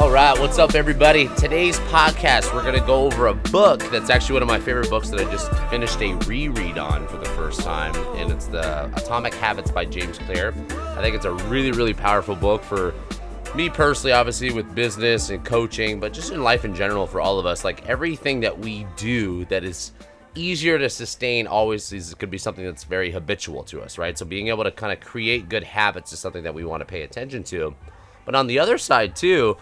All 0.00 0.10
right, 0.10 0.36
what's 0.40 0.58
up, 0.58 0.74
everybody? 0.74 1.28
Today's 1.36 1.78
podcast, 1.80 2.52
we're 2.52 2.62
going 2.62 2.74
to 2.74 2.84
go 2.84 3.04
over 3.04 3.28
a 3.28 3.34
book 3.34 3.80
that's 3.92 4.10
actually 4.10 4.32
one 4.32 4.42
of 4.42 4.48
my 4.48 4.58
favorite 4.58 4.90
books 4.90 5.08
that 5.10 5.20
I 5.20 5.30
just 5.30 5.52
finished 5.70 6.00
a 6.00 6.14
reread 6.26 6.78
on 6.78 7.06
for 7.06 7.16
the 7.16 7.26
first 7.26 7.60
time, 7.60 7.94
and 8.16 8.32
it's 8.32 8.46
the 8.46 8.86
Atomic 8.96 9.34
Habits 9.34 9.70
by 9.70 9.84
James 9.84 10.18
Clear. 10.18 10.52
I 10.96 11.00
think 11.00 11.14
it's 11.14 11.26
a 11.26 11.32
really, 11.32 11.70
really 11.70 11.94
powerful 11.94 12.34
book 12.34 12.60
for 12.64 12.92
me 13.54 13.70
personally, 13.70 14.12
obviously, 14.12 14.52
with 14.52 14.74
business 14.74 15.30
and 15.30 15.44
coaching, 15.44 16.00
but 16.00 16.12
just 16.12 16.32
in 16.32 16.42
life 16.42 16.64
in 16.64 16.74
general 16.74 17.06
for 17.06 17.20
all 17.20 17.38
of 17.38 17.46
us. 17.46 17.62
Like 17.62 17.88
everything 17.88 18.40
that 18.40 18.58
we 18.58 18.84
do 18.96 19.44
that 19.44 19.62
is 19.62 19.92
easier 20.34 20.76
to 20.76 20.90
sustain 20.90 21.46
always 21.46 21.92
is 21.92 22.14
could 22.14 22.32
be 22.32 22.38
something 22.38 22.64
that's 22.64 22.82
very 22.82 23.12
habitual 23.12 23.62
to 23.64 23.80
us, 23.80 23.96
right? 23.96 24.18
So 24.18 24.26
being 24.26 24.48
able 24.48 24.64
to 24.64 24.72
kind 24.72 24.92
of 24.92 24.98
create 24.98 25.48
good 25.48 25.62
habits 25.62 26.12
is 26.12 26.18
something 26.18 26.42
that 26.42 26.54
we 26.54 26.64
want 26.64 26.80
to 26.80 26.84
pay 26.84 27.02
attention 27.02 27.44
to. 27.44 27.76
But 28.26 28.34
on 28.34 28.48
the 28.48 28.58
other 28.58 28.76
side, 28.76 29.16
too, 29.16 29.56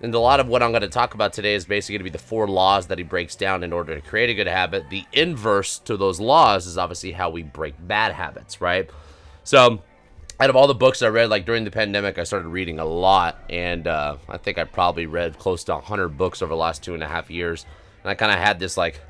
and 0.00 0.14
a 0.14 0.18
lot 0.18 0.40
of 0.40 0.48
what 0.48 0.62
I'm 0.62 0.70
going 0.70 0.82
to 0.82 0.88
talk 0.88 1.14
about 1.14 1.32
today 1.32 1.54
is 1.54 1.64
basically 1.64 1.94
going 1.94 2.06
to 2.06 2.10
be 2.10 2.18
the 2.18 2.24
four 2.24 2.48
laws 2.48 2.86
that 2.86 2.98
he 2.98 3.04
breaks 3.04 3.36
down 3.36 3.62
in 3.62 3.72
order 3.72 3.94
to 3.94 4.00
create 4.00 4.30
a 4.30 4.34
good 4.34 4.46
habit. 4.46 4.90
The 4.90 5.04
inverse 5.12 5.78
to 5.80 5.96
those 5.96 6.20
laws 6.20 6.66
is 6.66 6.78
obviously 6.78 7.12
how 7.12 7.30
we 7.30 7.42
break 7.42 7.74
bad 7.86 8.12
habits, 8.12 8.60
right? 8.60 8.88
So, 9.42 9.82
out 10.40 10.50
of 10.50 10.56
all 10.56 10.66
the 10.66 10.74
books 10.74 11.00
I 11.02 11.08
read, 11.08 11.30
like 11.30 11.46
during 11.46 11.64
the 11.64 11.70
pandemic, 11.70 12.18
I 12.18 12.24
started 12.24 12.48
reading 12.48 12.78
a 12.78 12.84
lot, 12.84 13.38
and 13.48 13.86
uh, 13.86 14.16
I 14.28 14.36
think 14.36 14.58
I 14.58 14.64
probably 14.64 15.06
read 15.06 15.38
close 15.38 15.64
to 15.64 15.74
100 15.74 16.18
books 16.18 16.42
over 16.42 16.50
the 16.50 16.56
last 16.56 16.82
two 16.82 16.94
and 16.94 17.02
a 17.02 17.08
half 17.08 17.30
years. 17.30 17.64
And 18.02 18.10
I 18.10 18.14
kind 18.14 18.32
of 18.32 18.38
had 18.38 18.58
this 18.58 18.76
like 18.76 19.00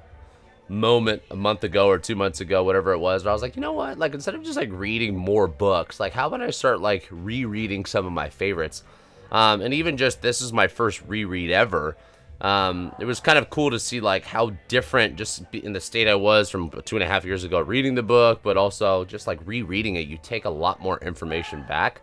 moment 0.69 1.23
a 1.31 1.37
month 1.37 1.65
ago 1.65 1.89
or 1.89 1.99
two 1.99 2.17
months 2.17 2.41
ago, 2.41 2.65
whatever 2.65 2.93
it 2.93 2.99
was, 2.99 3.25
where 3.25 3.31
I 3.31 3.35
was 3.35 3.43
like, 3.43 3.57
you 3.57 3.63
know 3.63 3.73
what? 3.73 3.99
Like 3.99 4.15
instead 4.15 4.35
of 4.35 4.43
just 4.43 4.57
like 4.57 4.71
reading 4.73 5.17
more 5.17 5.47
books, 5.47 6.01
like 6.01 6.13
how 6.13 6.27
about 6.27 6.43
I 6.43 6.51
start 6.51 6.81
like 6.81 7.09
rereading 7.11 7.85
some 7.85 8.07
of 8.07 8.13
my 8.13 8.31
favorites? 8.31 8.83
Um, 9.31 9.61
and 9.61 9.75
even 9.75 9.97
just 9.97 10.23
this 10.23 10.41
is 10.41 10.53
my 10.53 10.69
first 10.69 11.03
reread 11.07 11.51
ever. 11.51 11.97
Um, 12.41 12.93
it 12.99 13.05
was 13.05 13.21
kind 13.21 13.39
of 13.39 13.49
cool 13.49 13.71
to 13.71 13.79
see 13.79 14.01
like 14.01 14.25
how 14.25 14.51
different 14.69 15.17
just 15.17 15.45
in 15.53 15.73
the 15.73 15.81
state 15.81 16.09
I 16.09 16.15
was 16.15 16.51
from 16.51 16.71
two 16.85 16.97
and 16.97 17.03
a 17.03 17.07
half 17.07 17.25
years 17.25 17.45
ago 17.45 17.61
reading 17.61 17.95
the 17.95 18.03
book, 18.03 18.41
but 18.43 18.57
also 18.57 19.05
just 19.05 19.27
like 19.27 19.41
rereading 19.45 19.97
it, 19.97 20.09
you 20.09 20.19
take 20.23 20.45
a 20.45 20.51
lot 20.51 20.81
more 20.81 20.99
information 20.99 21.65
back. 21.69 22.03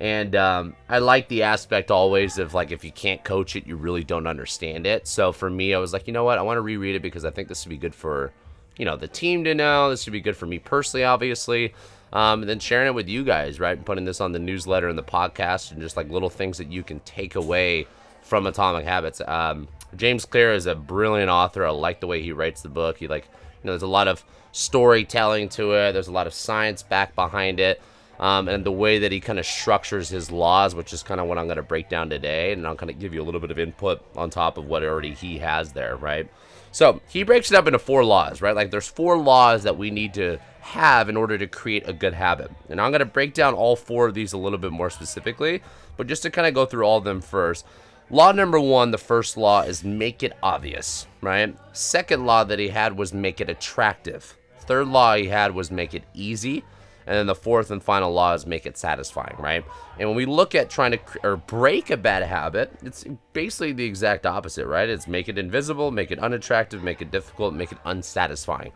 And 0.00 0.34
um, 0.34 0.74
I 0.88 0.98
like 0.98 1.28
the 1.28 1.42
aspect 1.42 1.90
always 1.90 2.38
of 2.38 2.54
like 2.54 2.72
if 2.72 2.84
you 2.84 2.90
can't 2.90 3.22
coach 3.22 3.54
it, 3.54 3.66
you 3.66 3.76
really 3.76 4.02
don't 4.02 4.26
understand 4.26 4.86
it. 4.86 5.06
So 5.06 5.30
for 5.30 5.50
me, 5.50 5.74
I 5.74 5.78
was 5.78 5.92
like, 5.92 6.06
you 6.06 6.12
know 6.12 6.24
what, 6.24 6.38
I 6.38 6.42
want 6.42 6.56
to 6.56 6.62
reread 6.62 6.96
it 6.96 7.02
because 7.02 7.24
I 7.24 7.30
think 7.30 7.48
this 7.48 7.66
would 7.66 7.70
be 7.70 7.76
good 7.76 7.94
for, 7.94 8.32
you 8.78 8.86
know, 8.86 8.96
the 8.96 9.08
team 9.08 9.44
to 9.44 9.54
know. 9.54 9.90
This 9.90 10.06
would 10.06 10.12
be 10.12 10.22
good 10.22 10.36
for 10.36 10.46
me 10.46 10.58
personally, 10.58 11.04
obviously 11.04 11.74
um, 12.12 12.42
and 12.42 12.48
then 12.48 12.58
sharing 12.58 12.88
it 12.88 12.94
with 12.94 13.08
you 13.08 13.24
guys, 13.24 13.60
right? 13.60 13.76
And 13.76 13.86
putting 13.86 14.04
this 14.04 14.20
on 14.20 14.32
the 14.32 14.38
newsletter 14.38 14.88
and 14.88 14.98
the 14.98 15.02
podcast 15.02 15.70
and 15.70 15.80
just 15.80 15.96
like 15.96 16.10
little 16.10 16.30
things 16.30 16.58
that 16.58 16.70
you 16.70 16.82
can 16.82 17.00
take 17.00 17.36
away 17.36 17.86
from 18.22 18.46
Atomic 18.46 18.84
Habits. 18.84 19.20
Um, 19.26 19.68
James 19.96 20.24
Clear 20.24 20.52
is 20.52 20.66
a 20.66 20.74
brilliant 20.74 21.30
author. 21.30 21.64
I 21.64 21.70
like 21.70 22.00
the 22.00 22.06
way 22.06 22.22
he 22.22 22.32
writes 22.32 22.62
the 22.62 22.68
book. 22.68 22.98
He 22.98 23.08
like, 23.08 23.24
you 23.24 23.66
know, 23.66 23.72
there's 23.72 23.82
a 23.82 23.88
lot 23.88 24.08
of 24.08 24.24
storytelling 24.52 25.48
to 25.50 25.72
it. 25.72 25.92
There's 25.92 26.08
a 26.08 26.12
lot 26.12 26.26
of 26.26 26.34
science 26.34 26.82
back 26.82 27.14
behind 27.14 27.60
it. 27.60 27.80
Um, 28.20 28.48
and 28.48 28.64
the 28.64 28.70
way 28.70 28.98
that 28.98 29.12
he 29.12 29.18
kind 29.18 29.38
of 29.38 29.46
structures 29.46 30.10
his 30.10 30.30
laws, 30.30 30.74
which 30.74 30.92
is 30.92 31.02
kind 31.02 31.20
of 31.20 31.26
what 31.26 31.38
I'm 31.38 31.46
going 31.46 31.56
to 31.56 31.62
break 31.62 31.88
down 31.88 32.10
today, 32.10 32.52
and 32.52 32.66
I'll 32.66 32.76
kind 32.76 32.90
of 32.90 32.98
give 32.98 33.14
you 33.14 33.22
a 33.22 33.24
little 33.24 33.40
bit 33.40 33.50
of 33.50 33.58
input 33.58 34.02
on 34.14 34.28
top 34.28 34.58
of 34.58 34.66
what 34.66 34.84
already 34.84 35.14
he 35.14 35.38
has 35.38 35.72
there, 35.72 35.96
right? 35.96 36.30
So 36.70 37.00
he 37.08 37.22
breaks 37.22 37.50
it 37.50 37.56
up 37.56 37.66
into 37.66 37.78
four 37.78 38.04
laws, 38.04 38.42
right? 38.42 38.54
Like 38.54 38.70
there's 38.70 38.86
four 38.86 39.16
laws 39.16 39.62
that 39.62 39.78
we 39.78 39.90
need 39.90 40.12
to 40.14 40.38
have 40.60 41.08
in 41.08 41.16
order 41.16 41.38
to 41.38 41.46
create 41.46 41.88
a 41.88 41.94
good 41.94 42.12
habit. 42.12 42.50
And 42.68 42.78
I'm 42.78 42.90
going 42.90 43.00
to 43.00 43.06
break 43.06 43.32
down 43.32 43.54
all 43.54 43.74
four 43.74 44.06
of 44.06 44.14
these 44.14 44.34
a 44.34 44.38
little 44.38 44.58
bit 44.58 44.70
more 44.70 44.90
specifically, 44.90 45.62
but 45.96 46.06
just 46.06 46.22
to 46.22 46.30
kind 46.30 46.46
of 46.46 46.52
go 46.52 46.66
through 46.66 46.84
all 46.84 46.98
of 46.98 47.04
them 47.04 47.22
first. 47.22 47.64
Law 48.10 48.32
number 48.32 48.60
one, 48.60 48.90
the 48.90 48.98
first 48.98 49.38
law 49.38 49.62
is 49.62 49.82
make 49.82 50.22
it 50.22 50.34
obvious, 50.42 51.06
right? 51.22 51.56
Second 51.72 52.26
law 52.26 52.44
that 52.44 52.58
he 52.58 52.68
had 52.68 52.98
was 52.98 53.14
make 53.14 53.40
it 53.40 53.48
attractive. 53.48 54.36
Third 54.58 54.88
law 54.88 55.16
he 55.16 55.28
had 55.28 55.54
was 55.54 55.70
make 55.70 55.94
it 55.94 56.04
easy. 56.12 56.64
And 57.06 57.16
then 57.16 57.26
the 57.26 57.34
fourth 57.34 57.70
and 57.70 57.82
final 57.82 58.12
law 58.12 58.34
is 58.34 58.46
make 58.46 58.66
it 58.66 58.76
satisfying, 58.76 59.36
right? 59.38 59.64
And 59.98 60.08
when 60.08 60.16
we 60.16 60.26
look 60.26 60.54
at 60.54 60.70
trying 60.70 60.92
to 60.92 60.98
or 61.24 61.36
break 61.36 61.90
a 61.90 61.96
bad 61.96 62.22
habit, 62.22 62.72
it's 62.82 63.04
basically 63.32 63.72
the 63.72 63.84
exact 63.84 64.26
opposite, 64.26 64.66
right? 64.66 64.88
It's 64.88 65.08
make 65.08 65.28
it 65.28 65.38
invisible, 65.38 65.90
make 65.90 66.10
it 66.10 66.18
unattractive, 66.18 66.82
make 66.82 67.02
it 67.02 67.10
difficult, 67.10 67.54
make 67.54 67.72
it 67.72 67.78
unsatisfying. 67.84 68.72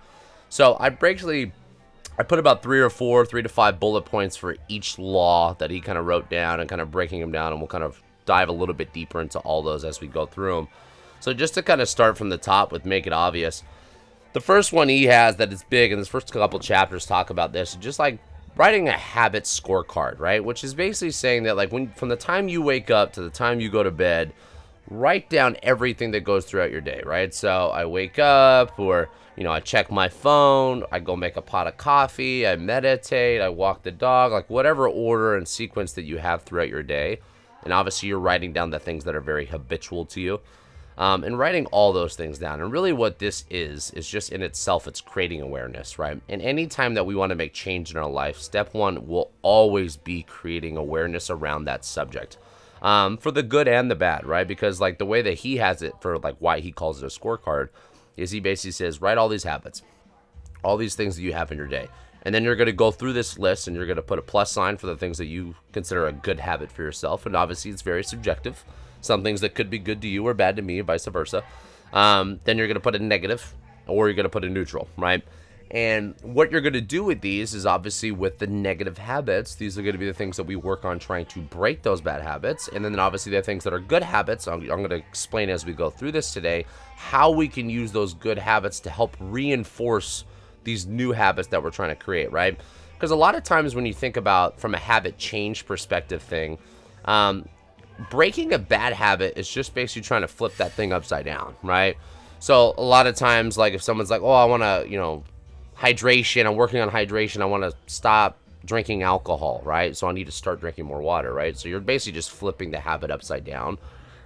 So 0.48 0.76
I 0.80 0.88
basically 0.88 1.52
I 2.18 2.22
put 2.22 2.38
about 2.38 2.62
three 2.62 2.80
or 2.80 2.90
four, 2.90 3.26
three 3.26 3.42
to 3.42 3.48
five 3.48 3.80
bullet 3.80 4.02
points 4.02 4.36
for 4.36 4.56
each 4.68 4.98
law 4.98 5.54
that 5.54 5.70
he 5.70 5.80
kind 5.80 5.98
of 5.98 6.06
wrote 6.06 6.30
down 6.30 6.60
and 6.60 6.68
kind 6.68 6.80
of 6.80 6.90
breaking 6.90 7.20
them 7.20 7.32
down, 7.32 7.52
and 7.52 7.60
we'll 7.60 7.68
kind 7.68 7.82
of 7.82 8.00
dive 8.24 8.48
a 8.48 8.52
little 8.52 8.74
bit 8.74 8.92
deeper 8.92 9.20
into 9.20 9.38
all 9.40 9.62
those 9.62 9.84
as 9.84 10.00
we 10.00 10.06
go 10.06 10.24
through 10.24 10.56
them. 10.56 10.68
So 11.18 11.34
just 11.34 11.54
to 11.54 11.62
kind 11.62 11.80
of 11.80 11.88
start 11.88 12.16
from 12.16 12.28
the 12.28 12.38
top 12.38 12.70
with 12.70 12.84
make 12.84 13.06
it 13.06 13.12
obvious, 13.12 13.64
the 14.34 14.40
first 14.40 14.72
one 14.72 14.88
he 14.88 15.04
has 15.04 15.36
that 15.36 15.52
is 15.52 15.64
big, 15.70 15.92
and 15.92 16.00
this 16.00 16.08
first 16.08 16.32
couple 16.32 16.58
chapters 16.58 17.06
talk 17.06 17.30
about 17.30 17.52
this, 17.52 17.76
just 17.76 17.98
like 18.00 18.18
writing 18.56 18.88
a 18.88 18.92
habit 18.92 19.44
scorecard, 19.44 20.18
right? 20.18 20.44
Which 20.44 20.64
is 20.64 20.74
basically 20.74 21.12
saying 21.12 21.44
that 21.44 21.56
like 21.56 21.72
when 21.72 21.92
from 21.92 22.08
the 22.08 22.16
time 22.16 22.48
you 22.48 22.60
wake 22.60 22.90
up 22.90 23.12
to 23.14 23.22
the 23.22 23.30
time 23.30 23.60
you 23.60 23.70
go 23.70 23.84
to 23.84 23.92
bed, 23.92 24.32
write 24.90 25.30
down 25.30 25.56
everything 25.62 26.10
that 26.10 26.20
goes 26.20 26.44
throughout 26.44 26.72
your 26.72 26.80
day, 26.80 27.00
right? 27.06 27.32
So 27.32 27.68
I 27.68 27.86
wake 27.86 28.18
up 28.18 28.78
or 28.78 29.08
you 29.36 29.44
know, 29.44 29.52
I 29.52 29.60
check 29.60 29.90
my 29.90 30.08
phone, 30.08 30.84
I 30.92 31.00
go 31.00 31.16
make 31.16 31.36
a 31.36 31.42
pot 31.42 31.66
of 31.66 31.76
coffee, 31.76 32.46
I 32.46 32.56
meditate, 32.56 33.40
I 33.40 33.48
walk 33.48 33.82
the 33.82 33.90
dog, 33.90 34.30
like 34.32 34.48
whatever 34.50 34.88
order 34.88 35.36
and 35.36 35.46
sequence 35.46 35.92
that 35.92 36.04
you 36.04 36.18
have 36.18 36.42
throughout 36.42 36.68
your 36.68 36.84
day. 36.84 37.20
And 37.64 37.72
obviously, 37.72 38.08
you're 38.08 38.20
writing 38.20 38.52
down 38.52 38.70
the 38.70 38.78
things 38.78 39.04
that 39.04 39.14
are 39.14 39.20
very 39.20 39.46
habitual 39.46 40.04
to 40.06 40.20
you. 40.20 40.40
Um, 40.96 41.24
and 41.24 41.36
writing 41.36 41.66
all 41.66 41.92
those 41.92 42.14
things 42.14 42.38
down. 42.38 42.60
And 42.60 42.70
really, 42.70 42.92
what 42.92 43.18
this 43.18 43.44
is, 43.50 43.90
is 43.92 44.08
just 44.08 44.30
in 44.30 44.42
itself, 44.42 44.86
it's 44.86 45.00
creating 45.00 45.40
awareness, 45.40 45.98
right? 45.98 46.20
And 46.28 46.40
anytime 46.40 46.94
that 46.94 47.04
we 47.04 47.16
want 47.16 47.30
to 47.30 47.36
make 47.36 47.52
change 47.52 47.90
in 47.90 47.96
our 47.96 48.08
life, 48.08 48.38
step 48.38 48.74
one 48.74 49.08
will 49.08 49.32
always 49.42 49.96
be 49.96 50.22
creating 50.22 50.76
awareness 50.76 51.30
around 51.30 51.64
that 51.64 51.84
subject. 51.84 52.38
Um, 52.80 53.16
for 53.16 53.32
the 53.32 53.42
good 53.42 53.66
and 53.66 53.90
the 53.90 53.96
bad, 53.96 54.24
right? 54.24 54.46
Because, 54.46 54.80
like, 54.80 54.98
the 54.98 55.06
way 55.06 55.20
that 55.22 55.38
he 55.38 55.56
has 55.56 55.82
it 55.82 55.94
for, 56.00 56.18
like, 56.18 56.36
why 56.38 56.60
he 56.60 56.70
calls 56.70 57.02
it 57.02 57.06
a 57.06 57.08
scorecard 57.08 57.70
is 58.16 58.30
he 58.30 58.38
basically 58.38 58.70
says, 58.70 59.00
write 59.00 59.18
all 59.18 59.28
these 59.28 59.44
habits, 59.44 59.82
all 60.62 60.76
these 60.76 60.94
things 60.94 61.16
that 61.16 61.22
you 61.22 61.32
have 61.32 61.50
in 61.50 61.58
your 61.58 61.66
day. 61.66 61.88
And 62.22 62.34
then 62.34 62.44
you're 62.44 62.56
going 62.56 62.66
to 62.66 62.72
go 62.72 62.90
through 62.90 63.14
this 63.14 63.38
list 63.38 63.66
and 63.66 63.76
you're 63.76 63.86
going 63.86 63.96
to 63.96 64.02
put 64.02 64.18
a 64.18 64.22
plus 64.22 64.52
sign 64.52 64.76
for 64.76 64.86
the 64.86 64.96
things 64.96 65.18
that 65.18 65.26
you 65.26 65.56
consider 65.72 66.06
a 66.06 66.12
good 66.12 66.40
habit 66.40 66.70
for 66.70 66.82
yourself. 66.82 67.26
And 67.26 67.34
obviously, 67.34 67.70
it's 67.70 67.82
very 67.82 68.04
subjective. 68.04 68.64
Some 69.04 69.22
things 69.22 69.42
that 69.42 69.54
could 69.54 69.68
be 69.68 69.78
good 69.78 70.00
to 70.02 70.08
you 70.08 70.26
or 70.26 70.34
bad 70.34 70.56
to 70.56 70.62
me, 70.62 70.80
vice 70.80 71.06
versa. 71.06 71.44
Um, 71.92 72.40
then 72.44 72.58
you're 72.58 72.66
going 72.66 72.76
to 72.76 72.80
put 72.80 72.96
a 72.96 72.98
negative 72.98 73.54
or 73.86 74.08
you're 74.08 74.14
going 74.14 74.24
to 74.24 74.30
put 74.30 74.44
a 74.44 74.48
neutral, 74.48 74.88
right? 74.96 75.22
And 75.70 76.14
what 76.22 76.50
you're 76.50 76.60
going 76.60 76.74
to 76.74 76.80
do 76.80 77.04
with 77.04 77.20
these 77.20 77.52
is 77.52 77.66
obviously 77.66 78.12
with 78.12 78.38
the 78.38 78.46
negative 78.46 78.96
habits, 78.96 79.56
these 79.56 79.76
are 79.76 79.82
going 79.82 79.94
to 79.94 79.98
be 79.98 80.06
the 80.06 80.14
things 80.14 80.36
that 80.36 80.44
we 80.44 80.56
work 80.56 80.84
on 80.84 80.98
trying 80.98 81.26
to 81.26 81.40
break 81.40 81.82
those 81.82 82.00
bad 82.00 82.22
habits. 82.22 82.68
And 82.68 82.84
then 82.84 82.98
obviously 82.98 83.32
the 83.32 83.42
things 83.42 83.64
that 83.64 83.72
are 83.72 83.80
good 83.80 84.02
habits, 84.02 84.46
I'm, 84.46 84.60
I'm 84.62 84.78
going 84.78 84.90
to 84.90 84.96
explain 84.96 85.50
as 85.50 85.66
we 85.66 85.72
go 85.72 85.90
through 85.90 86.12
this 86.12 86.32
today 86.32 86.64
how 86.96 87.30
we 87.30 87.48
can 87.48 87.68
use 87.68 87.92
those 87.92 88.14
good 88.14 88.38
habits 88.38 88.80
to 88.80 88.90
help 88.90 89.16
reinforce 89.20 90.24
these 90.64 90.86
new 90.86 91.12
habits 91.12 91.48
that 91.48 91.62
we're 91.62 91.70
trying 91.70 91.90
to 91.90 92.02
create, 92.02 92.32
right? 92.32 92.58
Because 92.94 93.10
a 93.10 93.16
lot 93.16 93.34
of 93.34 93.42
times 93.42 93.74
when 93.74 93.84
you 93.84 93.92
think 93.92 94.16
about 94.16 94.58
from 94.58 94.74
a 94.74 94.78
habit 94.78 95.18
change 95.18 95.66
perspective 95.66 96.22
thing, 96.22 96.58
um, 97.04 97.48
breaking 98.10 98.52
a 98.52 98.58
bad 98.58 98.92
habit 98.92 99.38
is 99.38 99.48
just 99.48 99.74
basically 99.74 100.02
trying 100.02 100.22
to 100.22 100.28
flip 100.28 100.56
that 100.56 100.72
thing 100.72 100.92
upside 100.92 101.24
down, 101.24 101.54
right? 101.62 101.96
So 102.40 102.74
a 102.76 102.82
lot 102.82 103.06
of 103.06 103.14
times, 103.16 103.56
like 103.56 103.74
if 103.74 103.82
someone's 103.82 104.10
like, 104.10 104.22
"Oh, 104.22 104.32
I 104.32 104.44
want 104.44 104.62
to," 104.62 104.86
you 104.88 104.98
know, 104.98 105.24
hydration. 105.78 106.46
I'm 106.46 106.56
working 106.56 106.80
on 106.80 106.90
hydration. 106.90 107.40
I 107.40 107.46
want 107.46 107.62
to 107.62 107.74
stop 107.86 108.38
drinking 108.64 109.02
alcohol, 109.02 109.62
right? 109.64 109.96
So 109.96 110.08
I 110.08 110.12
need 110.12 110.26
to 110.26 110.32
start 110.32 110.60
drinking 110.60 110.86
more 110.86 111.00
water, 111.00 111.32
right? 111.32 111.56
So 111.56 111.68
you're 111.68 111.80
basically 111.80 112.12
just 112.12 112.30
flipping 112.30 112.70
the 112.70 112.80
habit 112.80 113.10
upside 113.10 113.44
down. 113.44 113.78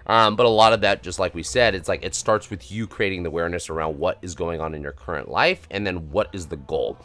Um, 0.06 0.37
but 0.37 0.46
a 0.46 0.50
lot 0.50 0.72
of 0.72 0.81
that, 0.81 1.02
just 1.02 1.19
like 1.19 1.34
we 1.34 1.42
said, 1.42 1.75
it's 1.75 1.88
like 1.88 2.02
it 2.02 2.14
starts 2.14 2.48
with 2.48 2.72
you 2.72 2.87
creating 2.87 3.25
the 3.25 3.28
awareness 3.28 3.69
around 3.69 3.98
what 3.98 4.19
is 4.22 4.34
going 4.34 4.60
on 4.60 4.75
in 4.75 4.82
your 4.82 4.92
current 4.92 5.28
life 5.28 5.66
and 5.70 5.87
then 5.87 6.10
what 6.10 6.31
is 6.32 6.46
the 6.46 6.56
goal. 6.56 6.98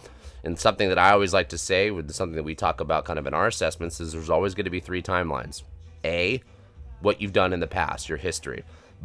And 0.45 0.57
something 0.57 0.89
that 0.89 0.99
I 0.99 1.11
always 1.11 1.33
like 1.33 1.49
to 1.49 1.57
say, 1.57 1.91
with 1.91 2.11
something 2.11 2.35
that 2.35 2.43
we 2.43 2.55
talk 2.55 2.81
about 2.81 3.05
kind 3.05 3.19
of 3.19 3.27
in 3.27 3.33
our 3.33 3.47
assessments, 3.47 3.99
is 3.99 4.13
there's 4.13 4.29
always 4.29 4.53
going 4.53 4.65
to 4.65 4.69
be 4.71 4.79
three 4.79 5.01
timelines 5.01 5.63
A, 6.05 6.41
what 7.03 7.21
you've 7.21 7.33
done 7.33 7.53
in 7.53 7.59
the 7.59 7.67
past, 7.67 8.09
your 8.09 8.17
history, 8.17 8.63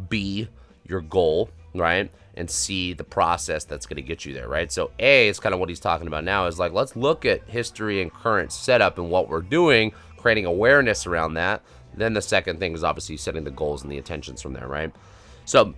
B, 0.09 0.47
your 0.85 1.01
goal, 1.01 1.49
right? 1.75 2.09
and 2.39 2.49
see 2.49 2.93
the 2.93 3.03
process 3.03 3.65
that's 3.65 3.85
going 3.85 3.97
to 3.97 4.01
get 4.01 4.23
you 4.23 4.33
there, 4.33 4.47
right? 4.47 4.71
So, 4.71 4.91
A 4.97 5.27
is 5.27 5.41
kind 5.41 5.53
of 5.53 5.59
what 5.59 5.67
he's 5.67 5.81
talking 5.81 6.07
about 6.07 6.23
now 6.23 6.47
is 6.47 6.57
like, 6.57 6.71
let's 6.71 6.95
look 6.95 7.25
at 7.25 7.43
history 7.49 8.01
and 8.01 8.13
current 8.13 8.53
setup 8.53 8.97
and 8.97 9.09
what 9.09 9.27
we're 9.27 9.41
doing, 9.41 9.91
creating 10.15 10.45
awareness 10.45 11.05
around 11.05 11.33
that. 11.33 11.61
Then 11.93 12.13
the 12.13 12.21
second 12.21 12.59
thing 12.59 12.73
is 12.73 12.83
obviously 12.83 13.17
setting 13.17 13.43
the 13.43 13.51
goals 13.51 13.83
and 13.83 13.91
the 13.91 13.97
intentions 13.97 14.41
from 14.41 14.53
there, 14.53 14.69
right? 14.69 14.89
So, 15.43 15.73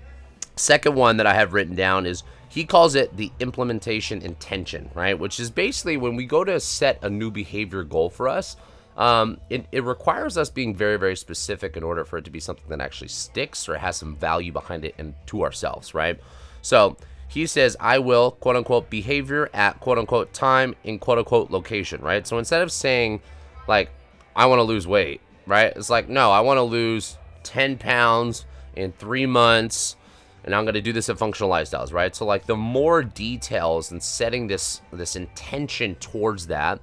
second 0.55 0.93
one 0.93 1.17
that 1.17 1.25
I 1.25 1.33
have 1.33 1.53
written 1.53 1.75
down 1.75 2.05
is 2.05 2.21
he 2.47 2.63
calls 2.63 2.93
it 2.93 3.17
the 3.17 3.31
implementation 3.39 4.21
intention, 4.21 4.91
right? 4.93 5.17
Which 5.17 5.39
is 5.39 5.49
basically 5.49 5.97
when 5.97 6.15
we 6.15 6.25
go 6.25 6.43
to 6.43 6.59
set 6.59 7.03
a 7.03 7.09
new 7.09 7.31
behavior 7.31 7.83
goal 7.83 8.11
for 8.11 8.27
us, 8.27 8.55
um, 9.01 9.39
it, 9.49 9.65
it 9.71 9.83
requires 9.83 10.37
us 10.37 10.51
being 10.51 10.75
very, 10.75 10.95
very 10.95 11.15
specific 11.15 11.75
in 11.75 11.81
order 11.81 12.05
for 12.05 12.19
it 12.19 12.25
to 12.25 12.29
be 12.29 12.39
something 12.39 12.67
that 12.69 12.79
actually 12.79 13.07
sticks 13.07 13.67
or 13.67 13.75
has 13.79 13.97
some 13.97 14.15
value 14.15 14.51
behind 14.51 14.85
it 14.85 14.93
and 14.99 15.15
to 15.25 15.41
ourselves, 15.41 15.95
right? 15.95 16.19
So 16.61 16.97
he 17.27 17.47
says, 17.47 17.75
I 17.79 17.97
will, 17.97 18.29
quote 18.29 18.57
unquote, 18.57 18.91
behavior 18.91 19.49
at 19.55 19.79
quote 19.79 19.97
unquote 19.97 20.33
time 20.33 20.75
in 20.83 20.99
quote 20.99 21.17
unquote 21.17 21.49
location, 21.49 21.99
right? 22.01 22.27
So 22.27 22.37
instead 22.37 22.61
of 22.61 22.71
saying, 22.71 23.21
like, 23.67 23.89
I 24.35 24.45
want 24.45 24.59
to 24.59 24.63
lose 24.63 24.85
weight, 24.85 25.21
right? 25.47 25.73
It's 25.75 25.89
like, 25.89 26.07
no, 26.07 26.29
I 26.29 26.41
want 26.41 26.59
to 26.59 26.63
lose 26.63 27.17
10 27.41 27.79
pounds 27.79 28.45
in 28.75 28.91
three 28.91 29.25
months 29.25 29.95
and 30.43 30.53
I'm 30.53 30.63
going 30.63 30.75
to 30.75 30.81
do 30.81 30.93
this 30.93 31.09
in 31.09 31.15
functional 31.15 31.49
lifestyles, 31.49 31.91
right? 31.91 32.15
So 32.15 32.25
like 32.25 32.45
the 32.45 32.55
more 32.55 33.01
details 33.01 33.91
and 33.91 34.01
setting 34.01 34.45
this 34.45 34.81
this 34.93 35.15
intention 35.15 35.95
towards 35.95 36.47
that, 36.47 36.79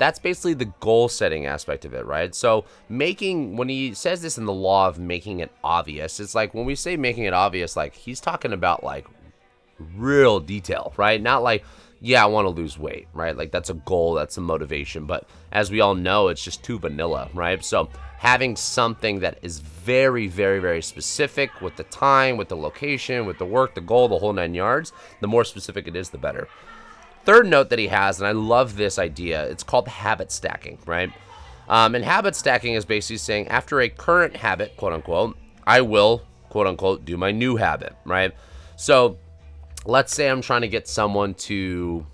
that's 0.00 0.18
basically 0.18 0.54
the 0.54 0.72
goal 0.80 1.10
setting 1.10 1.44
aspect 1.44 1.84
of 1.84 1.92
it, 1.92 2.06
right? 2.06 2.34
So 2.34 2.64
making 2.88 3.58
when 3.58 3.68
he 3.68 3.92
says 3.92 4.22
this 4.22 4.38
in 4.38 4.46
the 4.46 4.52
law 4.52 4.88
of 4.88 4.98
making 4.98 5.40
it 5.40 5.52
obvious, 5.62 6.18
it's 6.20 6.34
like 6.34 6.54
when 6.54 6.64
we 6.64 6.74
say 6.74 6.96
making 6.96 7.24
it 7.24 7.34
obvious, 7.34 7.76
like 7.76 7.94
he's 7.94 8.18
talking 8.18 8.54
about 8.54 8.82
like 8.82 9.06
real 9.96 10.40
detail, 10.40 10.94
right? 10.96 11.20
Not 11.20 11.42
like 11.42 11.64
yeah, 12.00 12.22
I 12.22 12.26
want 12.28 12.46
to 12.46 12.48
lose 12.48 12.78
weight, 12.78 13.08
right? 13.12 13.36
Like 13.36 13.52
that's 13.52 13.68
a 13.68 13.74
goal, 13.74 14.14
that's 14.14 14.38
a 14.38 14.40
motivation, 14.40 15.04
but 15.04 15.28
as 15.52 15.70
we 15.70 15.82
all 15.82 15.94
know, 15.94 16.28
it's 16.28 16.42
just 16.42 16.64
too 16.64 16.78
vanilla, 16.78 17.28
right? 17.34 17.62
So 17.62 17.90
having 18.16 18.56
something 18.56 19.20
that 19.20 19.38
is 19.42 19.58
very, 19.58 20.26
very, 20.26 20.60
very 20.60 20.80
specific 20.80 21.60
with 21.60 21.76
the 21.76 21.84
time, 21.84 22.38
with 22.38 22.48
the 22.48 22.56
location, 22.56 23.26
with 23.26 23.36
the 23.36 23.44
work, 23.44 23.74
the 23.74 23.82
goal, 23.82 24.08
the 24.08 24.18
whole 24.18 24.32
nine 24.32 24.54
yards, 24.54 24.94
the 25.20 25.28
more 25.28 25.44
specific 25.44 25.86
it 25.86 25.94
is, 25.94 26.08
the 26.08 26.16
better. 26.16 26.48
Third 27.24 27.46
note 27.46 27.70
that 27.70 27.78
he 27.78 27.88
has, 27.88 28.20
and 28.20 28.26
I 28.26 28.32
love 28.32 28.76
this 28.76 28.98
idea, 28.98 29.44
it's 29.44 29.62
called 29.62 29.88
habit 29.88 30.32
stacking, 30.32 30.78
right? 30.86 31.12
Um, 31.68 31.94
and 31.94 32.04
habit 32.04 32.34
stacking 32.34 32.74
is 32.74 32.84
basically 32.84 33.18
saying 33.18 33.48
after 33.48 33.80
a 33.80 33.88
current 33.88 34.36
habit, 34.36 34.76
quote 34.76 34.92
unquote, 34.92 35.36
I 35.66 35.82
will, 35.82 36.22
quote 36.48 36.66
unquote, 36.66 37.04
do 37.04 37.16
my 37.16 37.30
new 37.30 37.56
habit, 37.56 37.94
right? 38.04 38.32
So 38.76 39.18
let's 39.84 40.14
say 40.14 40.28
I'm 40.28 40.40
trying 40.40 40.62
to 40.62 40.68
get 40.68 40.88
someone 40.88 41.34
to 41.34 42.06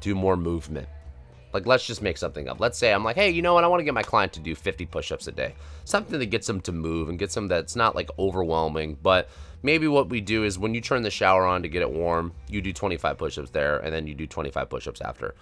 do 0.00 0.14
more 0.14 0.36
movement 0.36 0.88
like, 1.52 1.66
let's 1.66 1.86
just 1.86 2.02
make 2.02 2.16
something 2.16 2.48
up. 2.48 2.60
Let's 2.60 2.78
say 2.78 2.92
I'm 2.92 3.04
like, 3.04 3.16
hey, 3.16 3.30
you 3.30 3.42
know 3.42 3.54
what? 3.54 3.64
I 3.64 3.66
want 3.66 3.80
to 3.80 3.84
get 3.84 3.94
my 3.94 4.02
client 4.02 4.32
to 4.34 4.40
do 4.40 4.54
50 4.54 4.86
push 4.86 5.10
ups 5.12 5.26
a 5.26 5.32
day. 5.32 5.54
Something 5.84 6.18
that 6.18 6.26
gets 6.26 6.46
them 6.46 6.60
to 6.62 6.72
move 6.72 7.08
and 7.08 7.18
gets 7.18 7.34
them 7.34 7.48
that's 7.48 7.76
not 7.76 7.94
like 7.94 8.10
overwhelming. 8.18 8.96
But 9.02 9.28
maybe 9.62 9.88
what 9.88 10.08
we 10.08 10.20
do 10.20 10.44
is 10.44 10.58
when 10.58 10.74
you 10.74 10.80
turn 10.80 11.02
the 11.02 11.10
shower 11.10 11.44
on 11.44 11.62
to 11.62 11.68
get 11.68 11.82
it 11.82 11.90
warm, 11.90 12.32
you 12.48 12.60
do 12.60 12.72
25 12.72 13.18
push 13.18 13.38
ups 13.38 13.50
there 13.50 13.78
and 13.78 13.92
then 13.92 14.06
you 14.06 14.14
do 14.14 14.26
25 14.26 14.68
push 14.68 14.86
ups 14.86 15.00
after. 15.00 15.34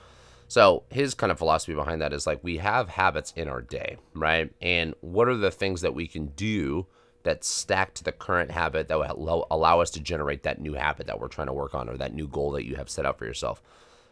So 0.49 0.85
his 0.89 1.13
kind 1.13 1.31
of 1.31 1.37
philosophy 1.37 1.75
behind 1.75 2.01
that 2.01 2.15
is 2.15 2.27
like 2.27 2.43
we 2.43 2.57
have 2.57 2.89
habits 2.89 3.35
in 3.37 3.49
our 3.49 3.61
day, 3.61 3.99
right? 4.15 4.51
And 4.63 4.95
what 5.01 5.29
are 5.29 5.37
the 5.37 5.51
things 5.51 5.83
that 5.83 5.95
we 5.95 6.07
can 6.07 6.29
do 6.29 6.87
that 7.25 7.45
stack 7.45 7.93
to 7.93 8.05
the 8.05 8.13
current 8.13 8.51
habit 8.51 8.89
that 8.89 9.19
will 9.19 9.47
allow 9.51 9.81
us 9.81 9.91
to 9.91 10.01
generate 10.01 10.45
that 10.45 10.59
new 10.59 10.73
habit 10.73 11.07
that 11.07 11.21
we're 11.21 11.29
trying 11.29 11.49
to 11.49 11.53
work 11.53 11.75
on 11.75 11.89
or 11.89 11.99
that 11.99 12.15
new 12.15 12.27
goal 12.27 12.53
that 12.53 12.65
you 12.65 12.77
have 12.77 12.89
set 12.89 13.05
out 13.05 13.19
for 13.19 13.27
yourself? 13.27 13.61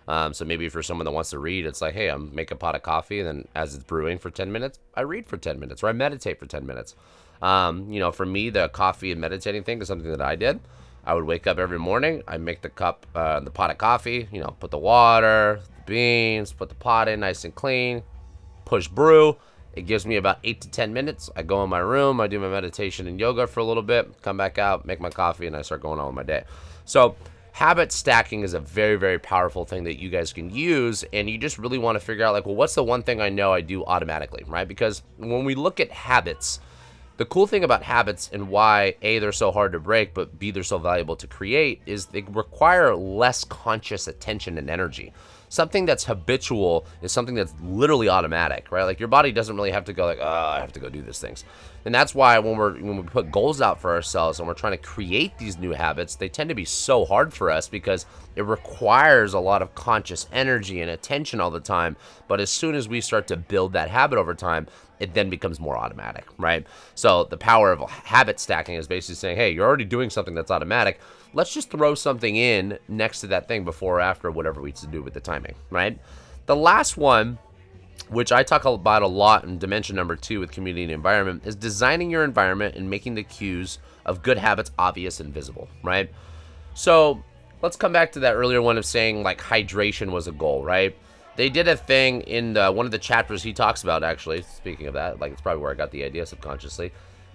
Um, 0.09 0.33
so 0.33 0.45
maybe 0.45 0.69
for 0.69 0.83
someone 0.83 1.05
that 1.05 1.11
wants 1.13 1.31
to 1.31 1.39
read, 1.39 1.67
it's 1.67 1.81
like, 1.81 1.95
hey, 1.95 2.09
I'm 2.09 2.35
make 2.35 2.51
a 2.51 2.57
pot 2.57 2.75
of 2.75 2.83
coffee, 2.83 3.19
and 3.19 3.27
then 3.27 3.49
as 3.55 3.75
it's 3.75 3.85
brewing 3.85 4.19
for 4.19 4.31
10 4.31 4.53
minutes, 4.53 4.79
I 4.95 5.01
read 5.01 5.27
for 5.27 5.37
10 5.37 5.59
minutes 5.59 5.83
or 5.83 5.89
I 5.89 5.93
meditate 5.93 6.39
for 6.39 6.47
10 6.47 6.67
minutes. 6.67 6.95
Um, 7.43 7.91
you 7.93 8.01
know, 8.01 8.13
for 8.13 8.25
me, 8.25 8.51
the 8.51 8.69
coffee 8.69 9.13
and 9.13 9.21
meditating 9.21 9.65
thing 9.65 9.81
is 9.83 9.89
something 9.89 10.11
that 10.11 10.23
I 10.23 10.37
did. 10.37 10.61
I 11.05 11.15
would 11.15 11.25
wake 11.25 11.47
up 11.47 11.59
every 11.59 11.79
morning, 11.79 12.23
I 12.27 12.37
make 12.37 12.63
the 12.63 12.69
cup, 12.69 13.07
uh, 13.15 13.41
the 13.41 13.51
pot 13.51 13.71
of 13.71 13.79
coffee, 13.79 14.29
you 14.33 14.41
know, 14.41 14.57
put 14.59 14.73
the 14.73 14.79
water, 14.79 15.61
the 15.77 15.83
beans, 15.85 16.53
put 16.53 16.69
the 16.69 16.75
pot 16.75 17.09
in 17.09 17.21
nice 17.21 17.45
and 17.45 17.55
clean, 17.55 18.03
push 18.65 18.89
brew. 18.89 19.37
It 19.75 19.83
gives 19.83 20.07
me 20.07 20.17
about 20.17 20.39
eight 20.43 20.63
to 20.63 20.71
10 20.71 20.93
minutes. 20.93 21.31
I 21.37 21.43
go 21.43 21.63
in 21.63 21.71
my 21.71 21.79
room, 21.79 22.21
I 22.21 22.27
do 22.27 22.41
my 22.41 22.49
meditation 22.49 23.07
and 23.07 23.21
yoga 23.21 23.47
for 23.47 23.61
a 23.61 23.65
little 23.65 23.83
bit, 23.83 24.21
come 24.23 24.37
back 24.37 24.59
out, 24.59 24.85
make 24.85 25.01
my 25.01 25.11
coffee, 25.11 25.47
and 25.47 25.55
I 25.55 25.63
start 25.63 25.83
going 25.83 26.01
on 26.01 26.07
with 26.07 26.17
my 26.17 26.23
day. 26.23 26.45
So, 26.87 27.15
habit 27.57 27.91
stacking 27.91 28.43
is 28.43 28.53
a 28.53 28.61
very 28.61 28.97
very 28.97 29.19
powerful 29.19 29.65
thing 29.65 29.85
that 29.85 29.99
you 29.99 30.11
guys 30.11 30.31
can 30.31 30.51
use 30.51 31.07
and 31.15 31.31
you 31.31 31.39
just 31.39 31.57
really 31.57 31.79
want 31.79 31.97
to 31.97 32.05
figure 32.05 32.23
out 32.23 32.35
like 32.35 32.45
well 32.45 32.55
what's 32.55 32.75
the 32.75 32.85
one 32.85 33.03
thing 33.03 33.19
i 33.19 33.31
know 33.31 33.51
i 33.51 33.63
do 33.63 33.83
automatically 33.87 34.45
right? 34.47 34.69
Because 34.69 35.03
when 35.17 35.43
we 35.47 35.55
look 35.55 35.81
at 35.81 35.91
habits 35.91 36.61
the 37.17 37.25
cool 37.25 37.47
thing 37.47 37.65
about 37.65 37.83
habits 37.83 38.29
and 38.31 38.51
why 38.51 38.95
a 39.01 39.21
they're 39.21 39.33
so 39.33 39.51
hard 39.51 39.73
to 39.73 39.81
break 39.81 40.13
but 40.13 40.39
b 40.39 40.51
they're 40.51 40.63
so 40.63 40.77
valuable 40.77 41.17
to 41.17 41.27
create 41.27 41.81
is 41.87 42.05
they 42.05 42.21
require 42.29 42.95
less 42.95 43.43
conscious 43.45 44.07
attention 44.07 44.59
and 44.59 44.69
energy 44.69 45.15
something 45.49 45.87
that's 45.87 46.05
habitual 46.05 46.87
is 47.03 47.13
something 47.13 47.35
that's 47.35 47.55
literally 47.63 48.09
automatic, 48.09 48.71
right? 48.71 48.85
Like 48.85 48.99
your 48.99 49.09
body 49.09 49.33
doesn't 49.33 49.55
really 49.55 49.71
have 49.71 49.85
to 49.87 49.93
go 49.93 50.05
like, 50.05 50.19
oh, 50.21 50.27
I 50.27 50.61
have 50.61 50.73
to 50.73 50.81
go 50.81 50.89
do 50.89 51.03
these 51.03 51.19
things. 51.19 51.45
And 51.85 51.95
that's 51.95 52.15
why 52.15 52.39
when 52.41 52.57
we're 52.57 52.73
when 52.75 52.97
we 52.97 53.03
put 53.05 53.31
goals 53.31 53.61
out 53.61 53.81
for 53.81 53.95
ourselves 53.95 54.41
and 54.41 54.49
we're 54.49 54.55
trying 54.55 54.73
to 54.73 54.83
create 54.83 55.39
these 55.39 55.57
new 55.57 55.71
habits, 55.71 56.17
they 56.17 56.29
tend 56.29 56.49
to 56.49 56.55
be 56.55 56.65
so 56.65 57.05
hard 57.05 57.33
for 57.33 57.51
us 57.51 57.69
because 57.69 58.07
it 58.35 58.45
requires 58.45 59.35
a 59.35 59.39
lot 59.39 59.63
of 59.63 59.75
conscious 59.75 60.27
energy 60.33 60.81
and 60.81 60.91
attention 60.91 61.41
all 61.41 61.51
the 61.51 61.61
time. 61.61 61.97
But 62.27 62.41
as 62.41 62.51
soon 62.51 62.75
as 62.75 62.89
we 62.89 63.01
start 63.01 63.29
to 63.29 63.37
build 63.37 63.73
that 63.75 63.89
habit 63.89 64.19
over 64.19 64.35
time, 64.35 64.67
it 65.01 65.15
then 65.15 65.31
becomes 65.31 65.61
more 65.61 65.77
automatic, 65.77 66.27
right? 66.39 66.67
So 66.95 67.25
the 67.25 67.37
power 67.37 67.73
of 67.73 67.91
habit 67.91 68.41
stacking 68.41 68.77
is 68.77 68.87
basically 68.87 69.17
saying, 69.17 69.37
hey, 69.37 69.51
you're 69.51 69.67
already 69.67 69.85
doing 69.85 70.11
something 70.11 70.35
that's 70.35 70.51
automatic 70.51 71.01
let's 71.37 71.53
just 71.53 71.71
throw 71.71 71.95
something 71.95 72.35
in 72.35 72.79
next 72.89 73.21
to 73.21 73.27
that 73.27 73.47
thing 73.47 73.63
before 73.63 73.99
or 73.99 74.01
after 74.01 74.31
whatever 74.31 74.63
we 74.63 74.71
need 74.71 74.77
to 74.77 74.87
do 74.87 75.03
with 75.03 75.13
the 75.13 75.21
timing, 75.21 75.55
right? 75.71 75.99
The 76.47 76.57
last 76.57 76.97
one, 76.97 77.39
which 78.09 78.33
I 78.33 78.43
talk 78.43 78.65
about 78.65 79.03
a 79.03 79.07
lot 79.07 79.45
in 79.45 79.59
dimension 79.59 79.97
number 79.97 80.17
two 80.17 80.41
with 80.41 80.51
community 80.51 80.85
and 80.85 80.93
environment, 80.93 81.47
is 81.47 81.55
designing 81.55 82.11
your 82.11 82.25
environment 82.25 82.75
and 82.75 82.89
making 82.89 83.17
the 83.17 83.23
cues 83.23 83.79
of 84.07 84.23
good 84.23 84.39
habits 84.39 84.71
obvious 84.79 85.21
and 85.21 85.33
visible, 85.33 85.69
right? 85.83 86.11
So 86.73 87.23
let's 87.61 87.77
come 87.77 87.93
back 87.93 88.13
to 88.13 88.21
that 88.21 88.35
earlier 88.35 88.63
one 88.63 88.79
of 88.79 88.87
saying 88.87 89.23
like 89.23 89.39
hydration 89.39 90.13
was 90.13 90.27
a 90.29 90.33
goal, 90.33 90.65
right? 90.65 90.97
They 91.37 91.51
did 91.51 91.69
a 91.69 91.77
thing 91.77 92.23
in 92.23 92.55
one 92.55 92.87
of 92.87 92.93
the 92.93 92.99
chapters 92.99 93.43
he 93.43 93.53
talks 93.53 93.83
about, 93.83 94.03
actually. 94.03 94.43
Speaking 94.43 94.87
of 94.87 94.95
that, 94.95 95.21
like 95.21 95.33
it's 95.33 95.41
probably 95.41 95.63
where 95.63 95.71
I 95.71 95.75
got 95.75 95.91
the 95.91 96.05
idea 96.05 96.27
subconsciously 96.27 96.93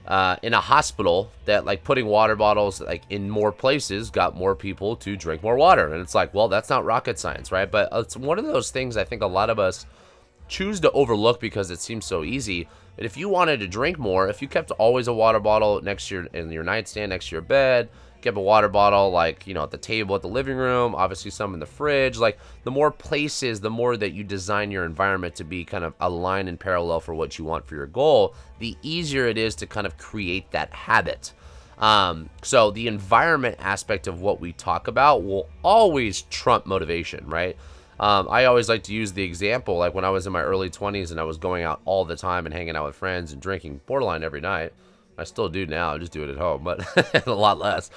uh, 0.08 0.36
in 0.42 0.54
a 0.54 0.60
hospital 0.60 1.32
that 1.46 1.66
like 1.66 1.84
putting 1.84 2.06
water 2.06 2.36
bottles 2.36 2.82
like 2.82 3.04
in 3.10 3.30
more 3.30 3.52
places 3.52 4.10
got 4.10 4.36
more 4.36 4.56
people 4.56 4.96
to 4.96 5.16
drink 5.16 5.44
more 5.44 5.56
water 5.56 5.94
and 5.94 6.02
it's 6.02 6.16
like 6.16 6.34
well 6.34 6.48
that's 6.48 6.70
not 6.70 6.84
rocket 6.84 7.20
science 7.20 7.52
right 7.52 7.70
but 7.70 7.88
it's 7.94 8.18
one 8.18 8.40
of 8.40 8.46
those 8.46 8.72
things 8.72 8.98
i 8.98 9.04
think 9.04 9.22
a 9.22 9.28
lot 9.28 9.50
of 9.50 9.60
us 9.60 9.86
choose 10.48 10.80
to 10.80 10.92
overlook 10.92 11.40
because 11.40 11.70
it 11.70 11.80
seems 11.80 12.04
so 12.04 12.24
easy 12.24 12.68
but 12.96 13.06
if 13.06 13.16
you 13.16 13.30
wanted 13.30 13.60
to 13.60 13.68
drink 13.68 14.00
more 14.00 14.28
if 14.28 14.42
you 14.42 14.48
kept 14.48 14.72
always 14.72 15.08
a 15.08 15.14
water 15.14 15.40
bottle 15.40 15.80
next 15.82 16.08
to 16.08 16.16
your 16.16 16.26
in 16.34 16.52
your 16.52 16.64
nightstand 16.64 17.12
next 17.12 17.30
to 17.30 17.36
your 17.36 17.42
bed 17.42 17.88
Get 18.22 18.38
a 18.38 18.40
water 18.40 18.70
bottle 18.70 19.10
like 19.10 19.48
you 19.48 19.54
know 19.54 19.64
at 19.64 19.72
the 19.72 19.78
table 19.78 20.16
at 20.16 20.22
the 20.22 20.28
living 20.28 20.56
room 20.56 20.94
obviously 20.96 21.32
some 21.32 21.54
in 21.54 21.60
the 21.60 21.66
fridge. 21.66 22.18
Like 22.18 22.38
the 22.64 22.72
more 22.72 22.92
places 22.92 23.60
the 23.60 23.70
more 23.70 23.98
that 23.98 24.12
you 24.14 24.24
design 24.24 24.72
your 24.72 24.86
environment 24.86 25.36
to 25.36 25.44
be 25.44 25.66
kind 25.66 25.84
of 25.84 25.94
aligned 26.00 26.48
and 26.48 26.60
parallel 26.60 27.00
for 27.00 27.16
what 27.16 27.38
you 27.38 27.46
want 27.46 27.66
for 27.66 27.76
your 27.76 27.88
goal 27.88 28.36
the 28.60 28.78
easier 28.84 29.26
it 29.26 29.38
is 29.38 29.56
to 29.56 29.68
kind 29.68 29.88
of 29.88 29.98
create 29.98 30.52
that 30.52 30.72
habit. 30.74 31.34
Um, 31.80 32.30
so 32.44 32.70
the 32.70 32.88
environment 32.88 33.58
aspect 33.60 34.06
of 34.06 34.22
what 34.22 34.40
we 34.40 34.54
talk 34.54 34.88
about 34.88 35.24
will 35.24 35.50
always 35.64 36.22
trump 36.24 36.66
motivation 36.66 37.28
right? 37.28 37.58
Um, 38.00 38.28
I 38.30 38.46
always 38.46 38.68
like 38.68 38.84
to 38.84 38.94
use 38.94 39.14
the 39.14 39.24
example 39.24 39.78
like 39.78 39.94
when 39.94 40.06
I 40.06 40.10
was 40.10 40.26
in 40.26 40.34
my 40.34 40.42
early 40.42 40.70
20s 40.70 41.12
and 41.12 41.20
I 41.20 41.24
was 41.24 41.38
going 41.38 41.64
out 41.64 41.82
all 41.86 42.06
the 42.06 42.16
time 42.16 42.46
and 42.46 42.54
hanging 42.54 42.76
out 42.76 42.86
with 42.86 42.96
friends 42.96 43.32
and 43.32 43.42
drinking 43.42 43.82
borderline 43.86 44.24
every 44.24 44.42
night 44.42 44.74
I 45.22 45.24
still 45.24 45.50
do 45.50 45.66
now. 45.66 45.94
I 45.94 45.98
just 45.98 46.12
do 46.12 46.24
it 46.24 46.30
at 46.30 46.38
home, 46.38 46.64
but 46.64 46.86
a 47.28 47.34
lot 47.34 47.60
less. 47.60 47.90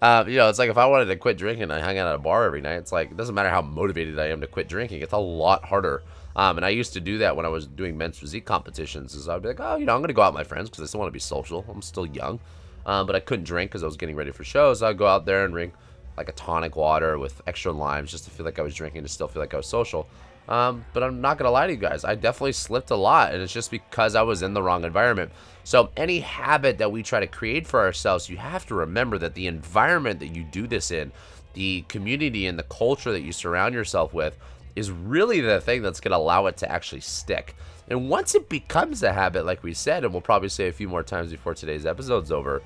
Uh, 0.00 0.24
you 0.26 0.36
know, 0.36 0.48
it's 0.48 0.58
like 0.58 0.70
if 0.70 0.78
I 0.78 0.86
wanted 0.86 1.06
to 1.06 1.16
quit 1.16 1.36
drinking, 1.36 1.70
I 1.70 1.80
hang 1.80 1.98
out 1.98 2.06
at 2.06 2.14
a 2.14 2.18
bar 2.18 2.44
every 2.44 2.60
night. 2.60 2.76
It's 2.76 2.92
like 2.92 3.10
it 3.10 3.16
doesn't 3.16 3.34
matter 3.34 3.48
how 3.48 3.62
motivated 3.62 4.18
I 4.18 4.28
am 4.28 4.40
to 4.40 4.46
quit 4.46 4.68
drinking. 4.68 5.02
It's 5.02 5.12
a 5.12 5.18
lot 5.18 5.64
harder. 5.64 6.04
Um, 6.36 6.56
and 6.56 6.64
I 6.64 6.68
used 6.68 6.92
to 6.92 7.00
do 7.00 7.18
that 7.18 7.34
when 7.34 7.44
I 7.44 7.48
was 7.48 7.66
doing 7.66 7.98
men's 7.98 8.18
physique 8.18 8.44
competitions. 8.44 9.14
Is 9.14 9.28
I'd 9.28 9.42
be 9.42 9.48
like, 9.48 9.60
oh, 9.60 9.76
you 9.76 9.86
know, 9.86 9.94
I'm 9.94 10.00
gonna 10.00 10.12
go 10.12 10.22
out 10.22 10.32
with 10.32 10.38
my 10.38 10.44
friends 10.44 10.70
because 10.70 10.84
I 10.84 10.86
still 10.86 11.00
want 11.00 11.08
to 11.08 11.12
be 11.12 11.18
social. 11.18 11.64
I'm 11.68 11.82
still 11.82 12.06
young, 12.06 12.38
um, 12.86 13.06
but 13.06 13.16
I 13.16 13.20
couldn't 13.20 13.44
drink 13.44 13.72
because 13.72 13.82
I 13.82 13.86
was 13.86 13.96
getting 13.96 14.14
ready 14.14 14.30
for 14.30 14.44
shows. 14.44 14.78
So 14.78 14.88
I'd 14.88 14.98
go 14.98 15.06
out 15.06 15.26
there 15.26 15.44
and 15.44 15.52
drink 15.52 15.74
like 16.18 16.28
a 16.28 16.32
tonic 16.32 16.76
water 16.76 17.18
with 17.18 17.40
extra 17.46 17.72
limes 17.72 18.10
just 18.10 18.24
to 18.24 18.30
feel 18.30 18.44
like 18.44 18.58
I 18.58 18.62
was 18.62 18.74
drinking 18.74 19.02
to 19.02 19.08
still 19.08 19.28
feel 19.28 19.40
like 19.40 19.54
I 19.54 19.56
was 19.56 19.66
social. 19.66 20.08
Um, 20.48 20.84
but 20.94 21.02
I'm 21.02 21.20
not 21.20 21.36
gonna 21.36 21.50
lie 21.50 21.66
to 21.66 21.72
you 21.72 21.78
guys, 21.78 22.04
I 22.04 22.14
definitely 22.14 22.52
slipped 22.52 22.90
a 22.90 22.96
lot, 22.96 23.34
and 23.34 23.42
it's 23.42 23.52
just 23.52 23.70
because 23.70 24.14
I 24.14 24.22
was 24.22 24.42
in 24.42 24.54
the 24.54 24.62
wrong 24.62 24.84
environment. 24.84 25.30
So 25.62 25.90
any 25.96 26.20
habit 26.20 26.78
that 26.78 26.90
we 26.90 27.02
try 27.02 27.20
to 27.20 27.26
create 27.26 27.66
for 27.66 27.80
ourselves, 27.80 28.30
you 28.30 28.38
have 28.38 28.66
to 28.66 28.74
remember 28.74 29.18
that 29.18 29.34
the 29.34 29.46
environment 29.46 30.20
that 30.20 30.34
you 30.34 30.44
do 30.44 30.66
this 30.66 30.90
in, 30.90 31.12
the 31.52 31.82
community 31.88 32.46
and 32.46 32.58
the 32.58 32.62
culture 32.64 33.12
that 33.12 33.20
you 33.20 33.32
surround 33.32 33.74
yourself 33.74 34.14
with, 34.14 34.38
is 34.74 34.90
really 34.90 35.40
the 35.40 35.60
thing 35.60 35.82
that's 35.82 36.00
gonna 36.00 36.16
allow 36.16 36.46
it 36.46 36.56
to 36.58 36.70
actually 36.70 37.02
stick. 37.02 37.54
And 37.88 38.08
once 38.08 38.34
it 38.34 38.48
becomes 38.48 39.02
a 39.02 39.12
habit, 39.12 39.44
like 39.44 39.62
we 39.62 39.74
said, 39.74 40.04
and 40.04 40.12
we'll 40.12 40.22
probably 40.22 40.48
say 40.48 40.68
a 40.68 40.72
few 40.72 40.88
more 40.88 41.02
times 41.02 41.30
before 41.30 41.54
today's 41.54 41.84
episode's 41.84 42.32
over, 42.32 42.62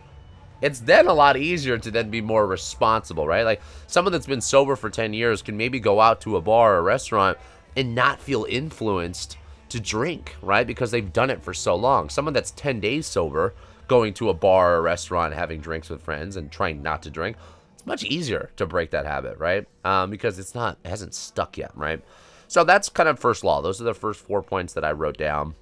it's 0.62 0.81
then 0.81 1.09
a 1.09 1.12
lot 1.12 1.37
easier 1.37 1.76
to 1.76 1.90
then 1.90 2.09
be 2.09 2.21
more 2.21 2.47
responsible, 2.47 3.26
right? 3.26 3.45
Like 3.45 3.61
someone 3.88 4.12
that's 4.12 4.26
been 4.26 4.40
sober 4.40 4.76
for 4.76 4.88
10 4.88 5.12
years 5.12 5.42
can 5.42 5.57
maybe 5.57 5.81
go 5.81 6.00
out 6.00 6.21
to 6.23 6.37
a 6.37 6.40
bar 6.40 6.75
or 6.75 6.78
a 6.78 6.83
restaurant 6.83 7.37
and 7.76 7.95
not 7.95 8.21
feel 8.21 8.47
influenced 8.49 9.37
to 9.71 9.81
drink, 9.81 10.37
right? 10.40 10.66
Because 10.66 10.90
they've 10.90 11.12
done 11.12 11.31
it 11.31 11.42
for 11.42 11.52
so 11.52 11.75
long. 11.75 12.09
Someone 12.09 12.33
that's 12.33 12.52
10 12.52 12.78
days 12.78 13.07
sober, 13.07 13.54
going 13.88 14.14
to 14.14 14.28
a 14.28 14.35
bar 14.35 14.75
or 14.75 14.76
a 14.76 14.83
restaurant, 14.83 15.35
having 15.35 15.61
drinks 15.61 15.90
with 15.90 16.00
friends, 16.00 16.37
and 16.37 16.50
trying 16.52 16.81
not 16.81 17.02
to 17.02 17.11
drink, 17.11 17.37
it's 17.75 17.85
much 17.85 18.04
easier 18.04 18.50
to 18.57 18.64
break 18.64 18.90
that 18.90 19.07
habit, 19.07 19.38
right? 19.38 19.66
Um, 19.85 20.11
because 20.11 20.38
it's 20.38 20.54
not, 20.54 20.78
it 20.85 20.88
hasn't 20.88 21.14
stuck 21.14 21.59
yet, 21.59 21.73
right? 21.75 22.00
So 22.47 22.64
that's 22.64 22.88
kind 22.88 23.09
of 23.09 23.19
first 23.19 23.42
law. 23.42 23.62
Those 23.62 23.81
are 23.81 23.85
the 23.85 23.95
first 23.95 24.21
four 24.21 24.42
points 24.42 24.75
that 24.75 24.85
I 24.85 24.92
wrote 24.92 25.16
down 25.16 25.54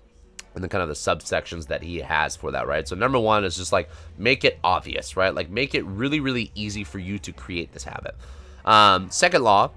and 0.55 0.65
the 0.65 0.69
kind 0.69 0.83
of 0.83 0.89
the 0.89 0.95
subsections 0.95 1.69
that 1.69 1.83
he 1.83 1.99
has 1.99 2.37
for 2.37 2.51
that, 2.51 2.67
right? 2.67 2.87
So 2.87 2.97
number 2.97 3.19
one 3.19 3.45
is 3.45 3.57
just 3.57 3.73
like 3.73 3.89
make 4.19 4.45
it 4.45 4.59
obvious, 4.65 5.17
right? 5.17 5.35
Like 5.35 5.51
make 5.51 5.75
it 5.75 5.85
really, 5.85 6.21
really 6.21 6.51
easy 6.55 6.85
for 6.85 6.99
you 6.99 7.19
to 7.21 7.33
create 7.33 7.73
this 7.73 7.85
habit. 7.85 8.17
Um, 8.65 9.11
second 9.11 9.43
law, 9.43 9.71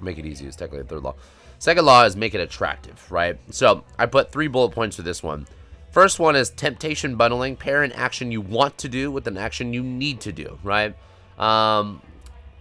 make 0.00 0.18
it 0.18 0.26
easy 0.26 0.46
is 0.46 0.56
technically 0.56 0.82
the 0.82 0.88
third 0.88 1.02
law. 1.02 1.14
Second 1.58 1.86
law 1.86 2.04
is 2.04 2.16
make 2.16 2.34
it 2.34 2.40
attractive, 2.40 3.10
right? 3.10 3.38
So 3.50 3.84
I 3.98 4.06
put 4.06 4.30
three 4.30 4.46
bullet 4.46 4.70
points 4.70 4.96
for 4.96 5.02
this 5.02 5.22
one. 5.22 5.46
First 5.90 6.20
one 6.20 6.36
is 6.36 6.50
temptation 6.50 7.16
bundling. 7.16 7.56
Pair 7.56 7.82
an 7.82 7.92
action 7.92 8.30
you 8.30 8.40
want 8.40 8.78
to 8.78 8.88
do 8.88 9.10
with 9.10 9.26
an 9.26 9.36
action 9.36 9.72
you 9.72 9.82
need 9.82 10.20
to 10.20 10.32
do, 10.32 10.58
right? 10.62 10.94
Um, 11.38 12.02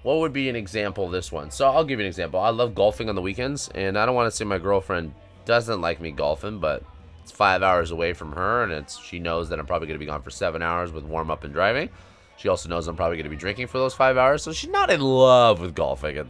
what 0.04 0.20
would 0.20 0.34
be 0.34 0.50
an 0.50 0.56
example 0.56 1.06
of 1.06 1.12
this 1.12 1.32
one? 1.32 1.52
So 1.52 1.68
I'll 1.68 1.84
give 1.84 2.00
you 2.00 2.06
an 2.06 2.10
example. 2.10 2.40
I 2.40 2.50
love 2.50 2.74
golfing 2.74 3.10
on 3.10 3.16
the 3.16 3.22
weekends, 3.22 3.70
and 3.76 3.98
I 3.98 4.06
don't 4.06 4.16
want 4.16 4.32
to 4.32 4.36
say 4.36 4.46
my 4.46 4.58
girlfriend 4.58 5.14
doesn't 5.46 5.82
like 5.82 6.00
me 6.00 6.12
golfing, 6.12 6.60
but 6.60 6.84
it's 7.28 7.36
five 7.36 7.62
hours 7.62 7.92
away 7.92 8.14
from 8.14 8.32
her, 8.32 8.64
and 8.64 8.72
it's 8.72 8.98
she 8.98 9.20
knows 9.20 9.50
that 9.50 9.60
I'm 9.60 9.66
probably 9.66 9.90
going 9.90 10.00
to 10.00 10.04
be 10.04 10.10
gone 10.10 10.22
for 10.22 10.30
seven 10.30 10.62
hours 10.62 10.94
with 10.94 11.04
warm 11.04 11.30
up 11.30 11.44
and 11.44 11.54
driving. 11.54 11.90
She 12.38 12.48
also 12.48 12.70
knows 12.70 12.88
I'm 12.88 12.96
probably 12.96 13.18
going 13.18 13.26
to 13.26 13.30
be 13.30 13.36
drinking 13.36 13.68
for 13.68 13.80
those 13.80 13.94
five 13.94 14.16
hours, 14.16 14.44
so 14.44 14.54
she's 14.54 14.70
not 14.70 14.90
in 14.90 15.02
love 15.02 15.60
with 15.60 15.76
golfing, 15.76 16.18
and 16.18 16.30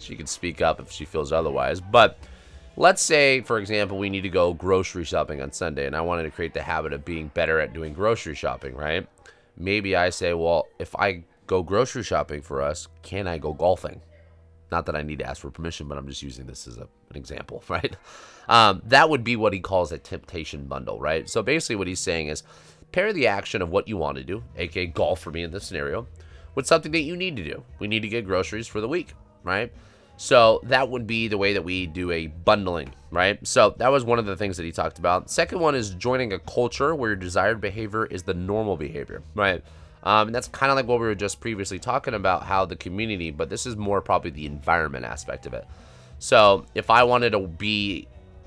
she 0.00 0.16
can 0.16 0.26
speak 0.26 0.60
up 0.60 0.80
if 0.80 0.90
she 0.90 1.04
feels 1.04 1.30
otherwise. 1.30 1.80
But 1.80 2.18
let's 2.76 3.00
say, 3.00 3.42
for 3.42 3.58
example, 3.58 3.96
we 3.96 4.10
need 4.10 4.22
to 4.22 4.28
go 4.28 4.52
grocery 4.52 5.04
shopping 5.04 5.40
on 5.40 5.52
Sunday, 5.52 5.86
and 5.86 5.94
I 5.94 6.00
wanted 6.00 6.24
to 6.24 6.32
create 6.32 6.52
the 6.52 6.62
habit 6.62 6.92
of 6.92 7.04
being 7.04 7.28
better 7.28 7.60
at 7.60 7.72
doing 7.72 7.92
grocery 7.92 8.34
shopping, 8.34 8.74
right? 8.74 9.06
Maybe 9.56 9.94
I 9.94 10.10
say, 10.10 10.34
well, 10.34 10.66
if 10.80 10.96
I 10.96 11.22
go 11.46 11.62
grocery 11.62 12.02
shopping 12.02 12.42
for 12.42 12.60
us, 12.60 12.88
can 13.02 13.28
I 13.28 13.38
go 13.38 13.52
golfing? 13.52 14.00
Not 14.74 14.86
that 14.86 14.96
I 14.96 15.02
need 15.02 15.20
to 15.20 15.24
ask 15.24 15.40
for 15.40 15.52
permission, 15.52 15.86
but 15.86 15.96
I'm 15.96 16.08
just 16.08 16.20
using 16.20 16.46
this 16.46 16.66
as 16.66 16.78
a, 16.78 16.88
an 17.10 17.16
example, 17.16 17.62
right? 17.68 17.96
Um, 18.48 18.82
that 18.86 19.08
would 19.08 19.22
be 19.22 19.36
what 19.36 19.52
he 19.52 19.60
calls 19.60 19.92
a 19.92 19.98
temptation 19.98 20.64
bundle, 20.66 20.98
right? 20.98 21.30
So 21.30 21.44
basically, 21.44 21.76
what 21.76 21.86
he's 21.86 22.00
saying 22.00 22.26
is 22.26 22.42
pair 22.90 23.12
the 23.12 23.28
action 23.28 23.62
of 23.62 23.70
what 23.70 23.86
you 23.86 23.96
want 23.96 24.18
to 24.18 24.24
do, 24.24 24.42
aka 24.56 24.86
golf 24.86 25.20
for 25.20 25.30
me 25.30 25.44
in 25.44 25.52
this 25.52 25.64
scenario, 25.64 26.08
with 26.56 26.66
something 26.66 26.90
that 26.90 27.02
you 27.02 27.14
need 27.14 27.36
to 27.36 27.44
do. 27.44 27.62
We 27.78 27.86
need 27.86 28.00
to 28.00 28.08
get 28.08 28.26
groceries 28.26 28.66
for 28.66 28.80
the 28.80 28.88
week, 28.88 29.14
right? 29.44 29.72
So 30.16 30.60
that 30.64 30.88
would 30.88 31.06
be 31.06 31.28
the 31.28 31.38
way 31.38 31.52
that 31.52 31.62
we 31.62 31.86
do 31.86 32.10
a 32.10 32.26
bundling, 32.26 32.92
right? 33.12 33.38
So 33.46 33.76
that 33.78 33.92
was 33.92 34.04
one 34.04 34.18
of 34.18 34.26
the 34.26 34.36
things 34.36 34.56
that 34.56 34.64
he 34.64 34.72
talked 34.72 34.98
about. 34.98 35.30
Second 35.30 35.60
one 35.60 35.76
is 35.76 35.90
joining 35.90 36.32
a 36.32 36.40
culture 36.40 36.96
where 36.96 37.10
your 37.10 37.16
desired 37.16 37.60
behavior 37.60 38.06
is 38.06 38.24
the 38.24 38.34
normal 38.34 38.76
behavior, 38.76 39.22
right? 39.36 39.62
Um, 40.04 40.28
and 40.28 40.34
that's 40.34 40.48
kind 40.48 40.70
of 40.70 40.76
like 40.76 40.86
what 40.86 41.00
we 41.00 41.06
were 41.06 41.14
just 41.14 41.40
previously 41.40 41.78
talking 41.78 42.14
about 42.14 42.44
how 42.44 42.66
the 42.66 42.76
community, 42.76 43.30
but 43.30 43.48
this 43.48 43.66
is 43.66 43.74
more 43.74 44.00
probably 44.00 44.30
the 44.30 44.46
environment 44.46 45.06
aspect 45.06 45.46
of 45.46 45.54
it. 45.54 45.66
So 46.18 46.66
if 46.74 46.90
I 46.90 47.02
wanted 47.04 47.30
to 47.30 47.40
be 47.40 48.06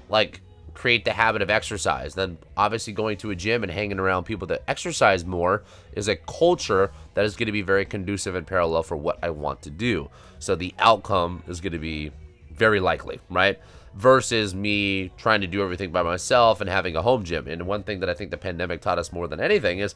like 0.10 0.42
create 0.78 1.04
the 1.04 1.12
habit 1.12 1.42
of 1.42 1.50
exercise, 1.50 2.14
then 2.14 2.38
obviously 2.56 2.94
going 2.94 3.18
to 3.18 3.32
a 3.32 3.36
gym 3.36 3.64
and 3.64 3.72
hanging 3.72 3.98
around 3.98 4.26
people 4.26 4.46
that 4.46 4.62
exercise 4.68 5.26
more 5.26 5.64
is 5.94 6.08
a 6.08 6.16
culture 6.16 6.92
that 7.16 7.26
is 7.26 7.36
going 7.36 7.48
to 7.48 7.52
be 7.52 7.64
very 7.64 7.84
conducive 7.84 8.36
and 8.36 8.46
parallel 8.46 8.84
for 8.84 8.96
what 8.96 9.18
I 9.24 9.32
want 9.32 9.64
to 9.64 9.72
do. 9.72 10.12
So 10.38 10.56
the 10.56 10.76
outcome 10.78 11.42
is 11.48 11.62
going 11.62 11.74
to 11.74 11.80
be 11.80 12.12
very 12.52 12.80
likely, 12.80 13.20
right? 13.32 13.60
Versus 13.96 14.54
me 14.54 15.10
trying 15.18 15.42
to 15.42 15.48
do 15.48 15.64
everything 15.64 15.92
by 15.92 16.04
myself 16.04 16.62
and 16.62 16.70
having 16.70 16.96
a 16.96 17.02
home 17.02 17.24
gym. 17.24 17.48
And 17.48 17.66
one 17.66 17.82
thing 17.82 18.02
that 18.02 18.10
I 18.10 18.14
think 18.14 18.30
the 18.30 18.38
pandemic 18.38 18.82
taught 18.82 19.00
us 19.00 19.12
more 19.12 19.28
than 19.28 19.40
anything 19.40 19.80
is 19.80 19.96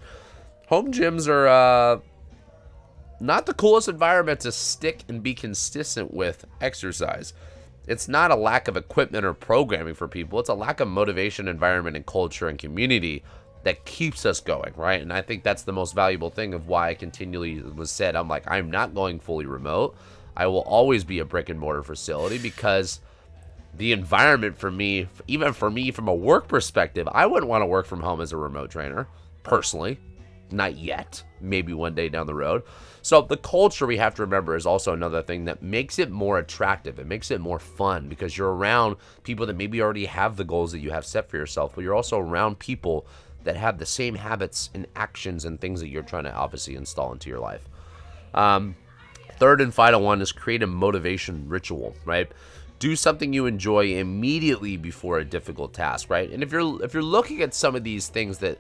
home 0.71 0.89
gyms 0.89 1.27
are 1.27 1.47
uh, 1.49 1.99
not 3.19 3.45
the 3.45 3.53
coolest 3.53 3.89
environment 3.89 4.39
to 4.39 4.53
stick 4.53 5.03
and 5.09 5.21
be 5.21 5.33
consistent 5.33 6.13
with 6.13 6.45
exercise. 6.61 7.33
It's 7.87 8.07
not 8.07 8.31
a 8.31 8.35
lack 8.35 8.69
of 8.69 8.77
equipment 8.77 9.25
or 9.25 9.33
programming 9.33 9.95
for 9.95 10.07
people, 10.07 10.39
it's 10.39 10.47
a 10.47 10.53
lack 10.53 10.79
of 10.79 10.87
motivation, 10.87 11.49
environment, 11.49 11.97
and 11.97 12.05
culture 12.05 12.47
and 12.47 12.57
community 12.57 13.21
that 13.63 13.83
keeps 13.83 14.25
us 14.25 14.39
going, 14.39 14.73
right? 14.77 15.01
And 15.01 15.11
I 15.11 15.21
think 15.21 15.43
that's 15.43 15.63
the 15.63 15.73
most 15.73 15.93
valuable 15.93 16.29
thing 16.29 16.53
of 16.53 16.69
why 16.69 16.89
I 16.89 16.93
continually 16.93 17.61
was 17.61 17.91
said, 17.91 18.15
I'm 18.15 18.29
like, 18.29 18.49
I'm 18.49 18.71
not 18.71 18.95
going 18.95 19.19
fully 19.19 19.45
remote. 19.45 19.97
I 20.37 20.47
will 20.47 20.61
always 20.61 21.03
be 21.03 21.19
a 21.19 21.25
brick 21.25 21.49
and 21.49 21.59
mortar 21.59 21.83
facility 21.83 22.37
because 22.37 23.01
the 23.75 23.91
environment 23.91 24.57
for 24.57 24.71
me, 24.71 25.09
even 25.27 25.51
for 25.51 25.69
me 25.69 25.91
from 25.91 26.07
a 26.07 26.15
work 26.15 26.47
perspective, 26.47 27.09
I 27.11 27.25
wouldn't 27.25 27.49
want 27.49 27.61
to 27.61 27.67
work 27.67 27.87
from 27.87 27.99
home 27.99 28.21
as 28.21 28.31
a 28.31 28.37
remote 28.37 28.71
trainer, 28.71 29.07
personally. 29.43 29.99
Not 30.51 30.77
yet. 30.77 31.23
Maybe 31.39 31.73
one 31.73 31.95
day 31.95 32.09
down 32.09 32.27
the 32.27 32.35
road. 32.35 32.63
So 33.01 33.21
the 33.21 33.37
culture 33.37 33.87
we 33.87 33.97
have 33.97 34.15
to 34.15 34.21
remember 34.21 34.55
is 34.55 34.65
also 34.65 34.93
another 34.93 35.21
thing 35.21 35.45
that 35.45 35.63
makes 35.63 35.97
it 35.97 36.11
more 36.11 36.37
attractive. 36.37 36.99
It 36.99 37.07
makes 37.07 37.31
it 37.31 37.41
more 37.41 37.59
fun 37.59 38.07
because 38.07 38.37
you're 38.37 38.53
around 38.53 38.97
people 39.23 39.45
that 39.47 39.55
maybe 39.55 39.81
already 39.81 40.05
have 40.05 40.37
the 40.37 40.43
goals 40.43 40.71
that 40.73 40.79
you 40.79 40.91
have 40.91 41.05
set 41.05 41.29
for 41.29 41.37
yourself, 41.37 41.73
but 41.73 41.83
you're 41.83 41.95
also 41.95 42.19
around 42.19 42.59
people 42.59 43.07
that 43.43 43.55
have 43.55 43.79
the 43.79 43.85
same 43.85 44.15
habits 44.15 44.69
and 44.73 44.85
actions 44.95 45.45
and 45.45 45.59
things 45.59 45.79
that 45.79 45.87
you're 45.87 46.03
trying 46.03 46.25
to 46.25 46.33
obviously 46.33 46.75
install 46.75 47.11
into 47.11 47.29
your 47.29 47.39
life. 47.39 47.67
Um, 48.33 48.75
third 49.37 49.61
and 49.61 49.73
final 49.73 50.01
one 50.01 50.21
is 50.21 50.31
create 50.31 50.61
a 50.61 50.67
motivation 50.67 51.49
ritual, 51.49 51.95
right? 52.05 52.31
Do 52.77 52.95
something 52.95 53.33
you 53.33 53.47
enjoy 53.47 53.95
immediately 53.95 54.77
before 54.77 55.17
a 55.17 55.25
difficult 55.25 55.73
task, 55.73 56.09
right? 56.09 56.29
And 56.29 56.43
if 56.43 56.51
you're 56.51 56.83
if 56.83 56.93
you're 56.93 57.03
looking 57.03 57.41
at 57.41 57.53
some 57.53 57.75
of 57.75 57.83
these 57.83 58.07
things 58.07 58.39
that 58.39 58.59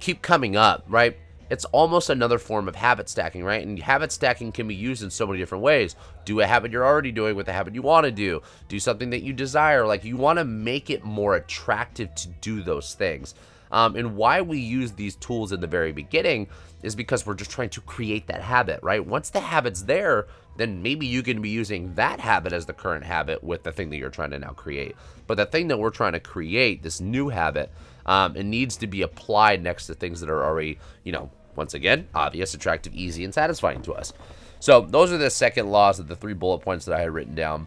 keep 0.00 0.22
coming 0.22 0.56
up, 0.56 0.84
right? 0.88 1.16
It's 1.50 1.64
almost 1.66 2.10
another 2.10 2.38
form 2.38 2.68
of 2.68 2.76
habit 2.76 3.08
stacking, 3.08 3.44
right? 3.44 3.66
And 3.66 3.78
habit 3.78 4.12
stacking 4.12 4.52
can 4.52 4.68
be 4.68 4.74
used 4.74 5.02
in 5.02 5.10
so 5.10 5.26
many 5.26 5.38
different 5.38 5.62
ways. 5.62 5.96
Do 6.24 6.40
a 6.40 6.46
habit 6.46 6.72
you're 6.72 6.86
already 6.86 7.12
doing 7.12 7.36
with 7.36 7.48
a 7.48 7.52
habit 7.52 7.74
you 7.74 7.82
want 7.82 8.04
to 8.04 8.10
do. 8.10 8.42
Do 8.68 8.78
something 8.78 9.10
that 9.10 9.22
you 9.22 9.32
desire. 9.32 9.86
Like 9.86 10.04
you 10.04 10.16
want 10.16 10.38
to 10.38 10.44
make 10.44 10.90
it 10.90 11.04
more 11.04 11.36
attractive 11.36 12.14
to 12.14 12.28
do 12.28 12.62
those 12.62 12.94
things. 12.94 13.34
Um, 13.74 13.96
and 13.96 14.14
why 14.14 14.40
we 14.40 14.60
use 14.60 14.92
these 14.92 15.16
tools 15.16 15.50
in 15.50 15.60
the 15.60 15.66
very 15.66 15.90
beginning 15.90 16.46
is 16.84 16.94
because 16.94 17.26
we're 17.26 17.34
just 17.34 17.50
trying 17.50 17.70
to 17.70 17.80
create 17.80 18.28
that 18.28 18.40
habit, 18.40 18.78
right? 18.84 19.04
Once 19.04 19.30
the 19.30 19.40
habit's 19.40 19.82
there, 19.82 20.28
then 20.56 20.80
maybe 20.80 21.06
you 21.06 21.24
can 21.24 21.42
be 21.42 21.48
using 21.48 21.92
that 21.94 22.20
habit 22.20 22.52
as 22.52 22.66
the 22.66 22.72
current 22.72 23.04
habit 23.04 23.42
with 23.42 23.64
the 23.64 23.72
thing 23.72 23.90
that 23.90 23.96
you're 23.96 24.10
trying 24.10 24.30
to 24.30 24.38
now 24.38 24.50
create. 24.50 24.94
But 25.26 25.38
the 25.38 25.46
thing 25.46 25.66
that 25.68 25.78
we're 25.80 25.90
trying 25.90 26.12
to 26.12 26.20
create, 26.20 26.84
this 26.84 27.00
new 27.00 27.28
habit, 27.30 27.72
um, 28.06 28.36
it 28.36 28.44
needs 28.44 28.76
to 28.76 28.86
be 28.86 29.02
applied 29.02 29.60
next 29.60 29.88
to 29.88 29.94
things 29.94 30.20
that 30.20 30.30
are 30.30 30.44
already, 30.44 30.78
you 31.02 31.10
know, 31.10 31.28
once 31.56 31.74
again, 31.74 32.06
obvious, 32.14 32.54
attractive, 32.54 32.94
easy, 32.94 33.24
and 33.24 33.34
satisfying 33.34 33.82
to 33.82 33.92
us. 33.92 34.12
So 34.60 34.82
those 34.82 35.10
are 35.10 35.18
the 35.18 35.30
second 35.30 35.72
laws 35.72 35.98
of 35.98 36.06
the 36.06 36.14
three 36.14 36.34
bullet 36.34 36.60
points 36.60 36.84
that 36.84 36.94
I 36.94 37.00
had 37.00 37.10
written 37.10 37.34
down. 37.34 37.66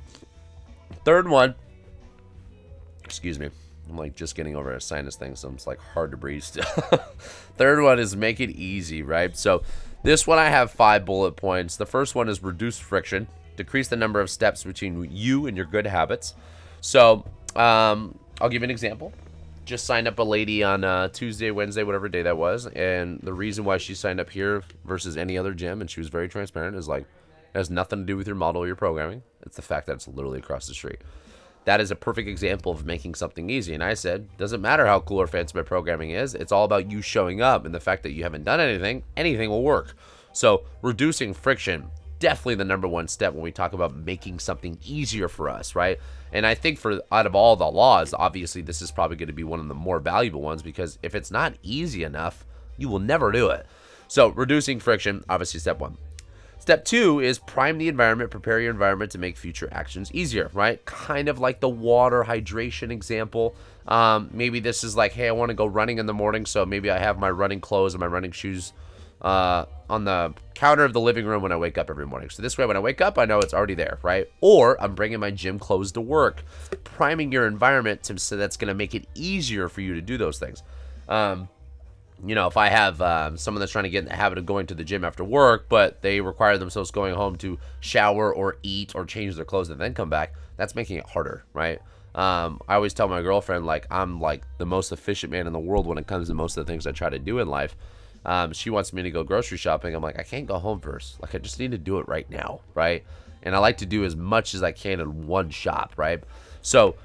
Third 1.03 1.27
one, 1.27 1.53
excuse 3.03 3.37
me, 3.37 3.49
I'm 3.89 3.98
like 3.98 4.15
just 4.15 4.36
getting 4.36 4.56
over 4.56 4.72
a 4.72 4.82
sinus 4.82 5.15
thing, 5.15 5.36
so 5.36 5.50
it's 5.50 5.67
like 5.67 5.79
hard 5.79 6.12
to 6.12 6.17
breathe 6.17 6.44
still. 6.44 6.63
Third 7.58 7.82
one 7.82 8.00
is 8.00 8.15
make 8.15 8.39
it 8.39 8.51
easy, 8.51 9.03
right? 9.03 9.36
So 9.38 9.63
this 10.03 10.27
one 10.27 10.39
I 10.39 10.50
have 10.50 10.72
five 10.72 11.06
bullet 11.06 11.34
points. 11.34 11.77
The 11.77 11.86
first 11.86 12.15
one 12.15 12.29
is 12.29 12.44
reduce 12.44 12.79
friction, 12.79 13.27
decrease 13.56 13.88
the 13.88 13.96
number 13.96 14.20
of 14.20 14.29
steps 14.29 14.63
between 14.63 15.10
you 15.12 15.48
and 15.48 15.56
your 15.56 15.65
good 15.65 15.88
habits. 15.88 16.34
So 16.82 17.25
um, 17.56 18.17
I'll 18.39 18.50
give 18.50 18.62
you 18.62 18.65
an 18.65 18.72
example 18.72 19.13
just 19.67 19.86
signed 19.86 20.08
up 20.08 20.17
a 20.17 20.24
lady 20.24 20.63
on 20.63 20.84
uh, 20.84 21.10
Tuesday, 21.10 21.51
Wednesday, 21.51 21.84
whatever 21.84 22.08
day 22.08 22.24
that 22.24 22.38
was, 22.38 22.65
and 22.67 23.20
the 23.22 23.34
reason 23.34 23.65
why 23.65 23.77
she 23.77 23.94
signed 23.94 24.20
up 24.20 24.29
here 24.29 24.63
versus 24.86 25.17
any 25.17 25.38
other 25.38 25.53
gym, 25.53 25.82
and 25.82 25.91
she 25.91 26.00
was 26.00 26.08
very 26.08 26.29
transparent, 26.29 26.75
is 26.75 26.88
like 26.88 27.03
it 27.03 27.58
has 27.58 27.70
nothing 27.70 28.00
to 28.00 28.06
do 28.06 28.17
with 28.17 28.25
your 28.25 28.36
model 28.36 28.63
or 28.63 28.67
your 28.67 28.77
programming. 28.77 29.22
It's 29.41 29.58
the 29.58 29.62
fact 29.62 29.88
that 29.88 29.94
it's 29.94 30.08
literally 30.08 30.39
across 30.39 30.67
the 30.67 30.74
street. 30.74 31.01
That 31.67 31.81
is 31.81 31.91
a 31.91 31.97
perfect 31.97 32.29
example 32.29 32.71
of 32.71 32.86
making 32.86 33.15
something 33.15 33.50
easy. 33.50 33.74
And 33.74 33.83
I 33.83 33.93
said, 33.93 34.29
doesn't 34.38 34.62
matter 34.62 34.86
how 34.86 35.01
cool 35.01 35.19
or 35.19 35.27
fancy 35.27 35.51
my 35.53 35.63
programming 35.63 36.12
is, 36.12 36.33
it's 36.33 36.53
all 36.53 36.63
about 36.63 36.89
you 36.89 37.01
showing 37.01 37.41
up 37.41 37.65
and 37.65 37.75
the 37.75 37.81
fact 37.81 38.03
that 38.03 38.13
you 38.13 38.24
haven't 38.24 38.45
done 38.45 38.62
anything, 38.62 39.03
anything 39.17 39.50
will 39.50 39.63
work. 39.63 39.93
So 40.31 40.63
reducing 40.81 41.33
friction, 41.33 41.91
definitely 42.19 42.55
the 42.55 42.63
number 42.63 42.88
one 42.88 43.09
step 43.09 43.33
when 43.33 43.43
we 43.43 43.51
talk 43.51 43.74
about 43.74 43.93
making 43.93 44.39
something 44.39 44.77
easier 44.81 45.27
for 45.27 45.50
us, 45.50 45.75
right? 45.75 46.00
And 46.31 46.45
I 46.45 46.55
think 46.55 46.79
for 46.79 47.01
out 47.12 47.25
of 47.25 47.36
all 47.36 47.57
the 47.57 47.69
laws, 47.69 48.13
obviously 48.13 48.62
this 48.62 48.81
is 48.81 48.89
probably 48.89 49.17
going 49.17 49.27
to 49.27 49.33
be 49.33 49.43
one 49.43 49.59
of 49.59 49.67
the 49.67 49.75
more 49.75 50.00
valuable 50.00 50.41
ones 50.41 50.62
because 50.62 50.97
if 51.03 51.15
it's 51.15 51.31
not 51.31 51.55
easy 51.63 52.05
enough, 52.05 52.45
you 52.77 52.88
will 52.88 53.00
never 53.00 53.29
do 53.29 53.50
it. 53.50 53.65
So 54.07 54.29
reducing 54.29 54.79
friction, 54.79 55.25
obviously 55.27 55.59
step 55.59 55.79
one. 55.79 55.97
Step 56.67 56.83
two 56.83 57.21
is 57.21 57.39
prime 57.39 57.77
the 57.77 57.88
environment, 57.88 58.29
prepare 58.29 58.59
your 58.59 58.71
environment 58.71 59.09
to 59.09 59.17
make 59.17 59.38
future 59.38 59.69
actions 59.71 60.12
easier, 60.12 60.51
right? 60.51 60.83
Kind 60.83 61.29
of 61.29 61.39
like 61.39 61.62
the 61.62 61.69
water 61.69 62.25
hydration 62.25 62.91
example. 62.91 63.55
Um, 63.88 64.29
maybe 64.33 64.59
this 64.59 64.83
is 64.83 64.93
like, 64.93 65.13
hey, 65.13 65.29
I 65.29 65.31
want 65.31 65.47
to 65.47 65.53
go 65.53 65.65
running 65.65 65.97
in 65.97 66.07
the 66.07 66.13
morning, 66.13 66.45
so 66.45 66.65
maybe 66.65 66.91
I 66.91 66.97
have 66.97 67.19
my 67.19 67.29
running 67.29 67.62
clothes 67.62 67.93
and 67.93 68.01
my 68.01 68.05
running 68.05 68.33
shoes 68.33 68.74
uh, 69.21 69.63
on 69.89 70.03
the 70.03 70.33
counter 70.55 70.83
of 70.83 70.91
the 70.91 71.00
living 71.00 71.25
room 71.25 71.41
when 71.41 71.53
I 71.53 71.55
wake 71.55 71.77
up 71.77 71.89
every 71.89 72.05
morning. 72.05 72.29
So 72.29 72.41
this 72.41 72.57
way, 72.57 72.65
when 72.65 72.75
I 72.75 72.81
wake 72.81 73.00
up, 73.00 73.17
I 73.17 73.24
know 73.24 73.39
it's 73.39 73.53
already 73.53 73.75
there, 73.75 74.00
right? 74.01 74.29
Or 74.41 74.75
I'm 74.83 74.93
bringing 74.93 75.21
my 75.21 75.31
gym 75.31 75.59
clothes 75.59 75.93
to 75.93 76.01
work, 76.01 76.43
priming 76.83 77.31
your 77.31 77.47
environment 77.47 78.03
to, 78.03 78.19
so 78.19 78.36
that's 78.36 78.57
going 78.57 78.67
to 78.67 78.74
make 78.74 78.93
it 78.93 79.07
easier 79.15 79.69
for 79.69 79.79
you 79.79 79.93
to 79.93 80.01
do 80.01 80.17
those 80.17 80.38
things. 80.38 80.63
Um, 81.07 81.47
you 82.25 82.36
know, 82.36 82.47
if 82.47 82.57
I 82.57 82.69
have 82.69 83.01
um, 83.01 83.38
someone 83.38 83.59
that's 83.59 83.71
trying 83.71 83.83
to 83.83 83.89
get 83.89 84.00
in 84.00 84.09
the 84.09 84.15
habit 84.15 84.38
of 84.38 84.45
going 84.45 84.67
to 84.67 84.75
the 84.75 84.83
gym 84.83 85.05
after 85.05 85.24
work, 85.24 85.67
but 85.69 86.01
they 86.01 86.21
require 86.21 86.57
themselves 86.57 86.91
going 86.91 87.13
home 87.13 87.36
to 87.38 87.59
shower 87.79 88.33
or 88.33 88.57
eat 88.63 88.95
or 88.95 89.05
change 89.05 89.36
their 89.36 89.45
clothes 89.45 89.69
and 89.69 89.79
then 89.79 89.93
come 89.93 90.09
back, 90.09 90.33
that's 90.55 90.75
making 90.75 90.97
it 90.97 91.05
harder, 91.05 91.43
right? 91.53 91.79
Um, 92.15 92.59
I 92.67 92.75
always 92.75 92.95
tell 92.95 93.07
my 93.07 93.21
girlfriend 93.21 93.67
like 93.67 93.86
I'm 93.91 94.19
like 94.19 94.43
the 94.57 94.65
most 94.65 94.91
efficient 94.91 95.31
man 95.31 95.45
in 95.45 95.53
the 95.53 95.59
world 95.59 95.86
when 95.86 96.00
it 96.00 96.07
comes 96.07 96.27
to 96.29 96.33
most 96.33 96.57
of 96.57 96.65
the 96.65 96.71
things 96.71 96.88
I 96.88 96.91
try 96.91 97.09
to 97.09 97.19
do 97.19 97.38
in 97.39 97.47
life. 97.47 97.75
Um, 98.25 98.53
she 98.53 98.69
wants 98.71 98.91
me 98.91 99.03
to 99.03 99.12
go 99.12 99.24
grocery 99.24 99.57
shopping. 99.57 99.93
I'm 99.93 100.01
like, 100.01 100.19
I 100.19 100.24
can't 100.24 100.47
go 100.47 100.57
home 100.57 100.79
first. 100.79 101.21
Like, 101.21 101.36
I 101.36 101.38
just 101.38 101.59
need 101.59 101.71
to 101.71 101.77
do 101.77 102.00
it 102.00 102.07
right 102.07 102.29
now, 102.29 102.62
right? 102.74 103.03
And 103.43 103.55
I 103.55 103.59
like 103.59 103.77
to 103.77 103.86
do 103.86 104.03
as 104.03 104.15
much 104.15 104.53
as 104.53 104.63
I 104.63 104.71
can 104.71 105.00
in 105.00 105.27
one 105.27 105.50
shop, 105.50 105.93
right? 105.95 106.21
So, 106.62 106.95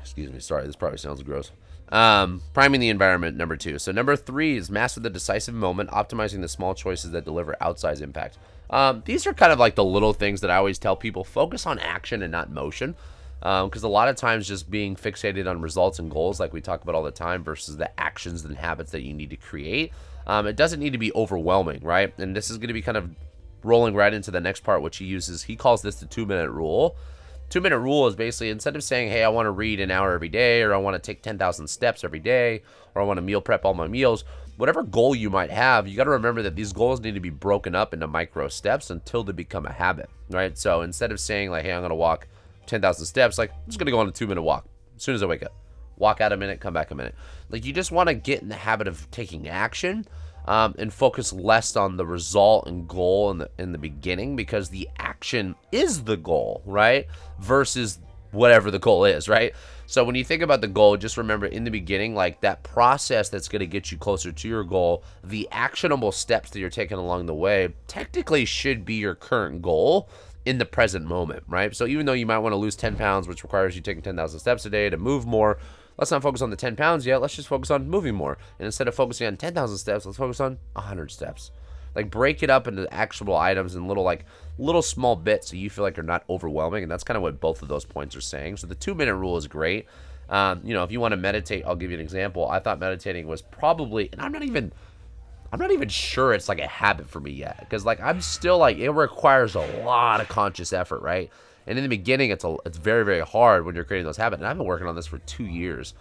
excuse 0.00 0.30
me, 0.30 0.40
sorry, 0.40 0.66
this 0.66 0.76
probably 0.76 0.98
sounds 0.98 1.22
gross. 1.22 1.52
Um, 1.90 2.42
priming 2.52 2.80
the 2.80 2.88
environment, 2.88 3.36
number 3.36 3.56
two. 3.56 3.78
So, 3.78 3.92
number 3.92 4.16
three 4.16 4.56
is 4.56 4.70
master 4.70 5.00
the 5.00 5.10
decisive 5.10 5.54
moment, 5.54 5.90
optimizing 5.90 6.40
the 6.40 6.48
small 6.48 6.74
choices 6.74 7.10
that 7.12 7.24
deliver 7.24 7.56
outsized 7.60 8.00
impact. 8.00 8.38
Um, 8.70 9.02
these 9.04 9.26
are 9.26 9.34
kind 9.34 9.52
of 9.52 9.58
like 9.58 9.74
the 9.74 9.84
little 9.84 10.12
things 10.12 10.40
that 10.40 10.50
I 10.50 10.56
always 10.56 10.78
tell 10.78 10.96
people 10.96 11.24
focus 11.24 11.66
on 11.66 11.78
action 11.78 12.22
and 12.22 12.32
not 12.32 12.50
motion. 12.50 12.96
Because 13.40 13.84
um, 13.84 13.90
a 13.90 13.92
lot 13.92 14.08
of 14.08 14.16
times, 14.16 14.48
just 14.48 14.70
being 14.70 14.96
fixated 14.96 15.48
on 15.48 15.60
results 15.60 15.98
and 15.98 16.10
goals, 16.10 16.40
like 16.40 16.54
we 16.54 16.62
talk 16.62 16.82
about 16.82 16.94
all 16.94 17.02
the 17.02 17.10
time, 17.10 17.44
versus 17.44 17.76
the 17.76 18.00
actions 18.00 18.44
and 18.44 18.56
habits 18.56 18.92
that 18.92 19.02
you 19.02 19.12
need 19.12 19.30
to 19.30 19.36
create, 19.36 19.92
um, 20.26 20.46
it 20.46 20.56
doesn't 20.56 20.80
need 20.80 20.92
to 20.94 20.98
be 20.98 21.12
overwhelming, 21.14 21.80
right? 21.82 22.18
And 22.18 22.34
this 22.34 22.48
is 22.48 22.56
going 22.56 22.68
to 22.68 22.74
be 22.74 22.80
kind 22.80 22.96
of 22.96 23.10
rolling 23.62 23.94
right 23.94 24.14
into 24.14 24.30
the 24.30 24.40
next 24.40 24.60
part, 24.60 24.80
which 24.80 24.96
he 24.96 25.04
uses. 25.04 25.42
He 25.42 25.56
calls 25.56 25.82
this 25.82 25.96
the 25.96 26.06
two 26.06 26.24
minute 26.24 26.50
rule 26.50 26.96
two 27.48 27.60
minute 27.60 27.78
rule 27.78 28.06
is 28.06 28.16
basically 28.16 28.50
instead 28.50 28.76
of 28.76 28.84
saying, 28.84 29.10
hey, 29.10 29.22
I 29.24 29.28
want 29.28 29.46
to 29.46 29.50
read 29.50 29.80
an 29.80 29.90
hour 29.90 30.12
every 30.12 30.28
day, 30.28 30.62
or 30.62 30.74
I 30.74 30.78
want 30.78 30.94
to 30.94 30.98
take 30.98 31.22
10,000 31.22 31.66
steps 31.68 32.04
every 32.04 32.18
day, 32.20 32.62
or 32.94 33.02
I 33.02 33.04
want 33.04 33.18
to 33.18 33.22
meal 33.22 33.40
prep 33.40 33.64
all 33.64 33.74
my 33.74 33.88
meals, 33.88 34.24
whatever 34.56 34.82
goal 34.82 35.14
you 35.14 35.30
might 35.30 35.50
have, 35.50 35.88
you 35.88 35.96
got 35.96 36.04
to 36.04 36.10
remember 36.10 36.42
that 36.42 36.56
these 36.56 36.72
goals 36.72 37.00
need 37.00 37.14
to 37.14 37.20
be 37.20 37.30
broken 37.30 37.74
up 37.74 37.92
into 37.92 38.06
micro 38.06 38.48
steps 38.48 38.90
until 38.90 39.24
they 39.24 39.32
become 39.32 39.66
a 39.66 39.72
habit, 39.72 40.08
right? 40.30 40.56
So 40.56 40.82
instead 40.82 41.12
of 41.12 41.20
saying, 41.20 41.50
like, 41.50 41.64
hey, 41.64 41.72
I'm 41.72 41.80
going 41.80 41.90
to 41.90 41.96
walk 41.96 42.28
10,000 42.66 43.06
steps, 43.06 43.38
like, 43.38 43.50
I'm 43.50 43.66
just 43.66 43.78
going 43.78 43.86
to 43.86 43.92
go 43.92 44.00
on 44.00 44.08
a 44.08 44.12
two 44.12 44.26
minute 44.26 44.42
walk 44.42 44.66
as 44.96 45.02
soon 45.02 45.14
as 45.14 45.22
I 45.22 45.26
wake 45.26 45.42
up. 45.42 45.52
Walk 45.96 46.20
out 46.20 46.32
a 46.32 46.36
minute, 46.36 46.60
come 46.60 46.74
back 46.74 46.90
a 46.90 46.94
minute. 46.94 47.14
Like, 47.50 47.64
you 47.64 47.72
just 47.72 47.92
want 47.92 48.08
to 48.08 48.14
get 48.14 48.42
in 48.42 48.48
the 48.48 48.56
habit 48.56 48.88
of 48.88 49.10
taking 49.10 49.48
action 49.48 50.06
um, 50.46 50.74
and 50.78 50.92
focus 50.92 51.32
less 51.32 51.76
on 51.76 51.96
the 51.96 52.06
result 52.06 52.66
and 52.66 52.86
goal 52.88 53.30
in 53.30 53.38
the 53.38 53.50
in 53.58 53.72
the 53.72 53.78
beginning 53.78 54.36
because 54.36 54.68
the 54.68 54.88
action 54.98 55.54
is 55.72 56.04
the 56.04 56.16
goal, 56.16 56.62
right? 56.64 57.06
Versus 57.40 57.98
whatever 58.30 58.70
the 58.70 58.78
goal 58.78 59.04
is, 59.04 59.28
right? 59.28 59.54
So 59.86 60.04
when 60.04 60.14
you 60.14 60.24
think 60.24 60.42
about 60.42 60.60
the 60.60 60.68
goal, 60.68 60.96
just 60.96 61.16
remember 61.16 61.46
in 61.46 61.64
the 61.64 61.70
beginning, 61.70 62.14
like 62.14 62.40
that 62.40 62.62
process 62.62 63.28
that's 63.28 63.48
going 63.48 63.60
to 63.60 63.66
get 63.66 63.92
you 63.92 63.98
closer 63.98 64.32
to 64.32 64.48
your 64.48 64.64
goal, 64.64 65.04
the 65.22 65.48
actionable 65.52 66.12
steps 66.12 66.50
that 66.50 66.58
you're 66.58 66.70
taking 66.70 66.98
along 66.98 67.26
the 67.26 67.34
way 67.34 67.74
technically 67.86 68.44
should 68.44 68.84
be 68.84 68.94
your 68.94 69.14
current 69.14 69.62
goal 69.62 70.08
in 70.44 70.58
the 70.58 70.64
present 70.64 71.06
moment, 71.06 71.42
right? 71.48 71.74
So 71.74 71.86
even 71.86 72.06
though 72.06 72.12
you 72.12 72.26
might 72.26 72.38
want 72.38 72.52
to 72.52 72.58
lose 72.58 72.76
10 72.76 72.96
pounds, 72.96 73.28
which 73.28 73.42
requires 73.42 73.76
you 73.76 73.82
taking 73.82 74.02
10,000 74.02 74.40
steps 74.40 74.66
a 74.66 74.70
day 74.70 74.90
to 74.90 74.96
move 74.96 75.26
more, 75.26 75.58
let's 75.98 76.10
not 76.10 76.22
focus 76.22 76.42
on 76.42 76.50
the 76.50 76.56
10 76.56 76.76
pounds 76.76 77.06
yet. 77.06 77.20
Let's 77.20 77.36
just 77.36 77.48
focus 77.48 77.70
on 77.70 77.88
moving 77.88 78.14
more. 78.14 78.38
And 78.58 78.66
instead 78.66 78.88
of 78.88 78.94
focusing 78.94 79.26
on 79.26 79.36
10,000 79.36 79.78
steps, 79.78 80.06
let's 80.06 80.18
focus 80.18 80.40
on 80.40 80.58
100 80.74 81.10
steps. 81.10 81.50
Like 81.94 82.10
break 82.10 82.42
it 82.42 82.50
up 82.50 82.66
into 82.66 82.92
actual 82.92 83.36
items 83.36 83.74
and 83.74 83.86
little 83.86 84.02
like 84.02 84.24
little 84.58 84.82
small 84.82 85.16
bits 85.16 85.50
so 85.50 85.56
you 85.56 85.70
feel 85.70 85.84
like 85.84 85.96
you're 85.96 86.04
not 86.04 86.24
overwhelming. 86.28 86.82
And 86.82 86.90
that's 86.90 87.04
kind 87.04 87.16
of 87.16 87.22
what 87.22 87.40
both 87.40 87.62
of 87.62 87.68
those 87.68 87.84
points 87.84 88.16
are 88.16 88.20
saying. 88.20 88.56
So 88.56 88.66
the 88.66 88.74
two 88.74 88.94
minute 88.94 89.14
rule 89.14 89.36
is 89.36 89.46
great. 89.46 89.86
Um, 90.28 90.60
you 90.64 90.74
know, 90.74 90.82
if 90.82 90.90
you 90.90 91.00
want 91.00 91.12
to 91.12 91.16
meditate, 91.16 91.64
I'll 91.66 91.76
give 91.76 91.90
you 91.90 91.96
an 91.96 92.02
example. 92.02 92.48
I 92.48 92.58
thought 92.58 92.78
meditating 92.78 93.26
was 93.26 93.42
probably, 93.42 94.08
and 94.10 94.20
I'm 94.20 94.32
not 94.32 94.42
even, 94.42 94.72
I'm 95.52 95.60
not 95.60 95.70
even 95.70 95.88
sure 95.88 96.32
it's 96.32 96.48
like 96.48 96.58
a 96.58 96.66
habit 96.66 97.08
for 97.08 97.20
me 97.20 97.30
yet 97.30 97.60
because 97.60 97.84
like 97.84 98.00
I'm 98.00 98.20
still 98.20 98.58
like 98.58 98.78
it 98.78 98.90
requires 98.90 99.54
a 99.54 99.84
lot 99.84 100.20
of 100.20 100.28
conscious 100.28 100.72
effort, 100.72 101.02
right? 101.02 101.30
And 101.66 101.78
in 101.78 101.82
the 101.82 101.88
beginning, 101.88 102.30
it's 102.30 102.44
a 102.44 102.56
it's 102.66 102.78
very 102.78 103.04
very 103.04 103.20
hard 103.20 103.64
when 103.64 103.74
you're 103.74 103.84
creating 103.84 104.06
those 104.06 104.16
habits. 104.16 104.40
And 104.40 104.48
I've 104.48 104.56
been 104.56 104.66
working 104.66 104.86
on 104.86 104.96
this 104.96 105.06
for 105.06 105.18
two 105.18 105.46
years. 105.46 105.94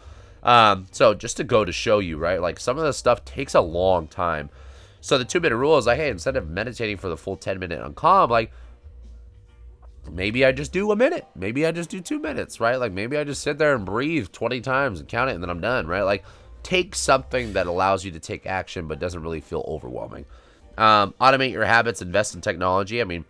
Um, 0.44 0.88
so 0.92 1.14
just 1.14 1.38
to 1.38 1.44
go 1.44 1.64
to 1.64 1.72
show 1.72 2.00
you, 2.00 2.18
right? 2.18 2.42
Like 2.42 2.60
some 2.60 2.78
of 2.78 2.84
this 2.84 2.98
stuff 2.98 3.24
takes 3.24 3.56
a 3.56 3.62
long 3.62 4.08
time. 4.08 4.50
So 5.00 5.18
the 5.18 5.26
two 5.26 5.40
minute 5.40 5.58
rule 5.58 5.78
is 5.78 5.86
like, 5.86 5.98
hey, 5.98 6.10
instead 6.10 6.36
of 6.36 6.50
meditating 6.50 6.98
for 6.98 7.10
the 7.10 7.18
full 7.18 7.38
ten 7.38 7.60
minute 7.60 7.82
on 7.82 7.94
calm, 7.94 8.30
like 8.30 8.52
maybe 10.12 10.46
I 10.46 10.52
just 10.52 10.72
do 10.72 10.92
a 10.92 10.96
minute. 10.96 11.26
Maybe 11.36 11.66
I 11.66 11.72
just 11.72 11.90
do 11.90 12.02
two 12.02 12.20
minutes, 12.20 12.60
right? 12.60 12.76
Like 12.76 12.92
maybe 12.92 13.18
I 13.18 13.24
just 13.24 13.42
sit 13.42 13.58
there 13.58 13.76
and 13.76 13.86
breathe 13.86 14.32
20 14.32 14.62
times 14.62 15.00
and 15.00 15.08
count 15.08 15.30
it 15.30 15.34
and 15.34 15.44
then 15.44 15.50
I'm 15.50 15.62
done, 15.62 15.88
right? 15.88 16.04
Like 16.04 16.24
take 16.62 16.96
something 16.96 17.54
that 17.54 17.68
allows 17.68 18.04
you 18.04 18.12
to 18.12 18.20
take 18.20 18.46
action 18.46 18.88
but 18.88 19.00
doesn't 19.00 19.22
really 19.22 19.42
feel 19.42 19.64
overwhelming. 19.68 20.26
Um, 20.78 21.14
automate 21.22 21.52
your 21.52 21.66
habits, 21.66 22.02
invest 22.02 22.36
in 22.36 22.42
technology. 22.42 23.00
I 23.00 23.04
mean, 23.04 23.26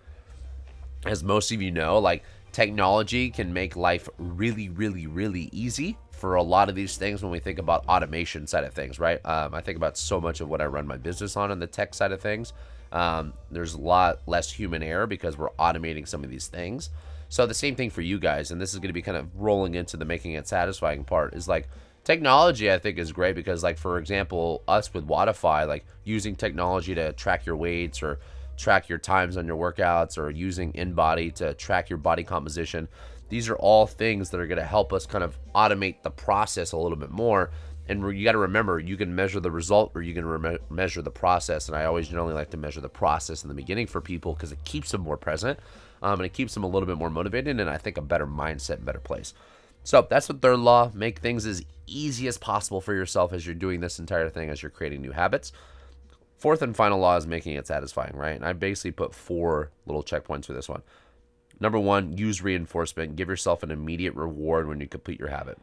as 1.05 1.23
most 1.23 1.51
of 1.51 1.61
you 1.61 1.71
know, 1.71 1.99
like 1.99 2.23
technology 2.51 3.29
can 3.29 3.53
make 3.53 3.75
life 3.75 4.07
really, 4.17 4.69
really, 4.69 5.07
really 5.07 5.49
easy 5.51 5.97
for 6.11 6.35
a 6.35 6.43
lot 6.43 6.69
of 6.69 6.75
these 6.75 6.95
things 6.95 7.21
when 7.21 7.31
we 7.31 7.39
think 7.39 7.59
about 7.59 7.85
automation 7.87 8.47
side 8.47 8.63
of 8.63 8.73
things, 8.73 8.99
right? 8.99 9.19
Um, 9.25 9.53
I 9.53 9.61
think 9.61 9.75
about 9.75 9.97
so 9.97 10.21
much 10.21 10.39
of 10.39 10.47
what 10.47 10.61
I 10.61 10.65
run 10.65 10.87
my 10.87 10.97
business 10.97 11.35
on 11.35 11.51
in 11.51 11.59
the 11.59 11.67
tech 11.67 11.93
side 11.93 12.11
of 12.11 12.21
things. 12.21 12.53
Um, 12.93 13.33
there's 13.51 13.73
a 13.73 13.81
lot 13.81 14.21
less 14.27 14.51
human 14.51 14.83
error 14.83 15.07
because 15.07 15.37
we're 15.37 15.49
automating 15.59 16.07
some 16.07 16.23
of 16.23 16.29
these 16.29 16.47
things. 16.47 16.91
So 17.27 17.47
the 17.47 17.55
same 17.55 17.75
thing 17.75 17.89
for 17.89 18.01
you 18.01 18.19
guys, 18.19 18.51
and 18.51 18.61
this 18.61 18.73
is 18.73 18.79
going 18.79 18.89
to 18.89 18.93
be 18.93 19.01
kind 19.01 19.17
of 19.17 19.27
rolling 19.35 19.73
into 19.73 19.97
the 19.97 20.05
making 20.05 20.33
it 20.33 20.47
satisfying 20.47 21.03
part 21.03 21.33
is 21.33 21.47
like 21.47 21.67
technology 22.03 22.71
I 22.71 22.77
think 22.77 22.99
is 22.99 23.11
great 23.11 23.35
because 23.35 23.63
like 23.63 23.77
for 23.77 23.97
example, 23.97 24.61
us 24.67 24.93
with 24.93 25.07
Wodify, 25.07 25.67
like 25.67 25.85
using 26.03 26.35
technology 26.35 26.93
to 26.93 27.11
track 27.13 27.45
your 27.45 27.55
weights 27.55 28.03
or 28.03 28.19
track 28.57 28.89
your 28.89 28.97
times 28.97 29.37
on 29.37 29.47
your 29.47 29.57
workouts 29.57 30.17
or 30.17 30.29
using 30.29 30.73
InBody 30.73 31.33
to 31.35 31.53
track 31.53 31.89
your 31.89 31.97
body 31.97 32.23
composition. 32.23 32.87
These 33.29 33.49
are 33.49 33.55
all 33.55 33.87
things 33.87 34.29
that 34.29 34.39
are 34.39 34.47
going 34.47 34.59
to 34.59 34.65
help 34.65 34.93
us 34.93 35.05
kind 35.05 35.23
of 35.23 35.37
automate 35.55 36.03
the 36.03 36.11
process 36.11 36.71
a 36.71 36.77
little 36.77 36.97
bit 36.97 37.09
more. 37.09 37.51
And 37.87 38.01
you 38.17 38.23
got 38.23 38.33
to 38.33 38.37
remember, 38.37 38.79
you 38.79 38.95
can 38.95 39.13
measure 39.13 39.39
the 39.39 39.51
result 39.51 39.91
or 39.93 40.01
you 40.01 40.13
can 40.13 40.25
rem- 40.25 40.59
measure 40.69 41.01
the 41.01 41.11
process. 41.11 41.67
And 41.67 41.75
I 41.75 41.85
always 41.85 42.07
generally 42.07 42.33
like 42.33 42.51
to 42.51 42.57
measure 42.57 42.79
the 42.79 42.89
process 42.89 43.43
in 43.43 43.49
the 43.49 43.55
beginning 43.55 43.87
for 43.87 43.99
people 43.99 44.33
because 44.33 44.51
it 44.51 44.63
keeps 44.63 44.91
them 44.91 45.01
more 45.01 45.17
present 45.17 45.59
um, 46.01 46.19
and 46.19 46.25
it 46.25 46.33
keeps 46.33 46.53
them 46.53 46.63
a 46.63 46.67
little 46.67 46.87
bit 46.87 46.97
more 46.97 47.09
motivated 47.09 47.59
and 47.59 47.69
I 47.69 47.77
think 47.77 47.97
a 47.97 48.01
better 48.01 48.27
mindset 48.27 48.75
and 48.75 48.85
better 48.85 48.99
place. 48.99 49.33
So 49.83 50.07
that's 50.09 50.27
the 50.27 50.33
third 50.33 50.59
law. 50.59 50.91
Make 50.93 51.19
things 51.19 51.45
as 51.45 51.63
easy 51.87 52.27
as 52.27 52.37
possible 52.37 52.79
for 52.79 52.93
yourself 52.93 53.33
as 53.33 53.45
you're 53.45 53.55
doing 53.55 53.81
this 53.81 53.99
entire 53.99 54.29
thing, 54.29 54.49
as 54.49 54.61
you're 54.61 54.69
creating 54.69 55.01
new 55.01 55.11
habits. 55.11 55.51
Fourth 56.43 56.61
and 56.61 56.75
final 56.75 56.99
law 56.99 57.15
is 57.15 57.25
making 57.25 57.55
it 57.55 57.67
satisfying, 57.67 58.17
right? 58.17 58.35
And 58.35 58.43
I 58.43 58.51
basically 58.51 58.91
put 58.91 59.15
four 59.15 59.71
little 59.85 60.03
checkpoints 60.03 60.43
for 60.43 60.51
this 60.51 60.67
one. 60.67 60.81
Number 61.61 61.79
one, 61.79 62.17
use 62.17 62.41
reinforcement. 62.41 63.15
Give 63.15 63.29
yourself 63.29 63.63
an 63.63 63.71
immediate 63.71 64.13
reward 64.13 64.67
when 64.67 64.81
you 64.81 64.87
complete 64.89 65.21
your 65.21 65.29
habit. 65.29 65.57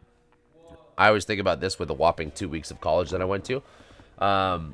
I 0.97 1.09
always 1.09 1.27
think 1.27 1.39
about 1.39 1.61
this 1.61 1.79
with 1.79 1.89
the 1.89 1.95
whopping 1.95 2.31
two 2.31 2.49
weeks 2.49 2.71
of 2.71 2.81
college 2.81 3.11
that 3.11 3.21
I 3.21 3.27
went 3.27 3.45
to. 3.45 3.63
Um, 4.21 4.73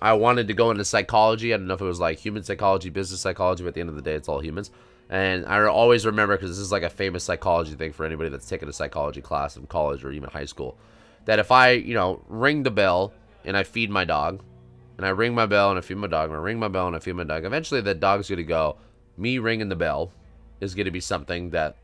I 0.00 0.12
wanted 0.12 0.46
to 0.46 0.54
go 0.54 0.70
into 0.70 0.84
psychology. 0.84 1.52
I 1.52 1.56
don't 1.56 1.66
know 1.66 1.74
if 1.74 1.80
it 1.80 1.84
was 1.86 1.98
like 1.98 2.20
human 2.20 2.44
psychology, 2.44 2.88
business 2.88 3.20
psychology, 3.20 3.64
but 3.64 3.70
at 3.70 3.74
the 3.74 3.80
end 3.80 3.90
of 3.90 3.96
the 3.96 4.02
day, 4.02 4.14
it's 4.14 4.28
all 4.28 4.38
humans. 4.38 4.70
And 5.10 5.44
I 5.44 5.60
always 5.64 6.06
remember 6.06 6.36
because 6.36 6.50
this 6.50 6.58
is 6.60 6.70
like 6.70 6.84
a 6.84 6.88
famous 6.88 7.24
psychology 7.24 7.74
thing 7.74 7.92
for 7.92 8.06
anybody 8.06 8.28
that's 8.28 8.48
taken 8.48 8.68
a 8.68 8.72
psychology 8.72 9.22
class 9.22 9.56
in 9.56 9.66
college 9.66 10.04
or 10.04 10.12
even 10.12 10.30
high 10.30 10.44
school. 10.44 10.78
That 11.24 11.40
if 11.40 11.50
I, 11.50 11.70
you 11.70 11.94
know, 11.94 12.22
ring 12.28 12.62
the 12.62 12.70
bell 12.70 13.12
and 13.44 13.56
I 13.56 13.64
feed 13.64 13.90
my 13.90 14.04
dog, 14.04 14.44
and 14.98 15.06
I 15.06 15.10
ring 15.10 15.34
my 15.34 15.46
bell 15.46 15.70
and 15.70 15.78
I 15.78 15.80
feed 15.80 15.96
my 15.96 16.08
dog, 16.08 16.28
and 16.28 16.38
I 16.38 16.42
ring 16.42 16.58
my 16.58 16.68
bell 16.68 16.86
and 16.86 16.94
I 16.94 16.98
feed 16.98 17.14
my 17.14 17.24
dog. 17.24 17.46
Eventually, 17.46 17.80
the 17.80 17.94
dog's 17.94 18.28
gonna 18.28 18.42
go. 18.42 18.76
Me 19.16 19.38
ringing 19.38 19.70
the 19.70 19.76
bell 19.76 20.12
is 20.60 20.74
gonna 20.74 20.90
be 20.90 21.00
something 21.00 21.50
that 21.50 21.76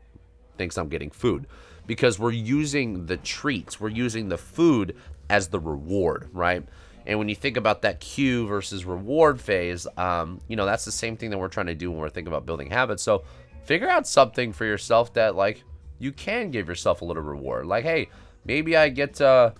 thinks 0.57 0.77
I'm 0.77 0.89
getting 0.89 1.09
food, 1.09 1.47
because 1.87 2.19
we're 2.19 2.31
using 2.31 3.07
the 3.07 3.17
treats, 3.17 3.79
we're 3.79 3.89
using 3.89 4.29
the 4.29 4.37
food 4.37 4.95
as 5.29 5.47
the 5.47 5.59
reward, 5.59 6.29
right? 6.33 6.63
And 7.07 7.19
when 7.19 7.29
you 7.29 7.35
think 7.35 7.55
about 7.57 7.83
that 7.83 7.99
cue 7.99 8.47
versus 8.47 8.83
reward 8.83 9.39
phase, 9.39 9.85
um, 9.97 10.41
you 10.47 10.55
know 10.55 10.65
that's 10.65 10.85
the 10.85 10.91
same 10.91 11.17
thing 11.17 11.29
that 11.29 11.37
we're 11.37 11.47
trying 11.49 11.67
to 11.67 11.75
do 11.75 11.91
when 11.91 11.99
we're 11.99 12.09
thinking 12.09 12.33
about 12.33 12.45
building 12.45 12.69
habits. 12.69 13.03
So 13.03 13.23
figure 13.63 13.89
out 13.89 14.07
something 14.07 14.53
for 14.53 14.65
yourself 14.65 15.13
that 15.13 15.35
like 15.35 15.63
you 15.99 16.11
can 16.11 16.51
give 16.51 16.67
yourself 16.67 17.01
a 17.01 17.05
little 17.05 17.23
reward. 17.23 17.65
Like, 17.65 17.83
hey, 17.83 18.09
maybe 18.43 18.75
I 18.75 18.89
get 18.89 19.15
to 19.15 19.53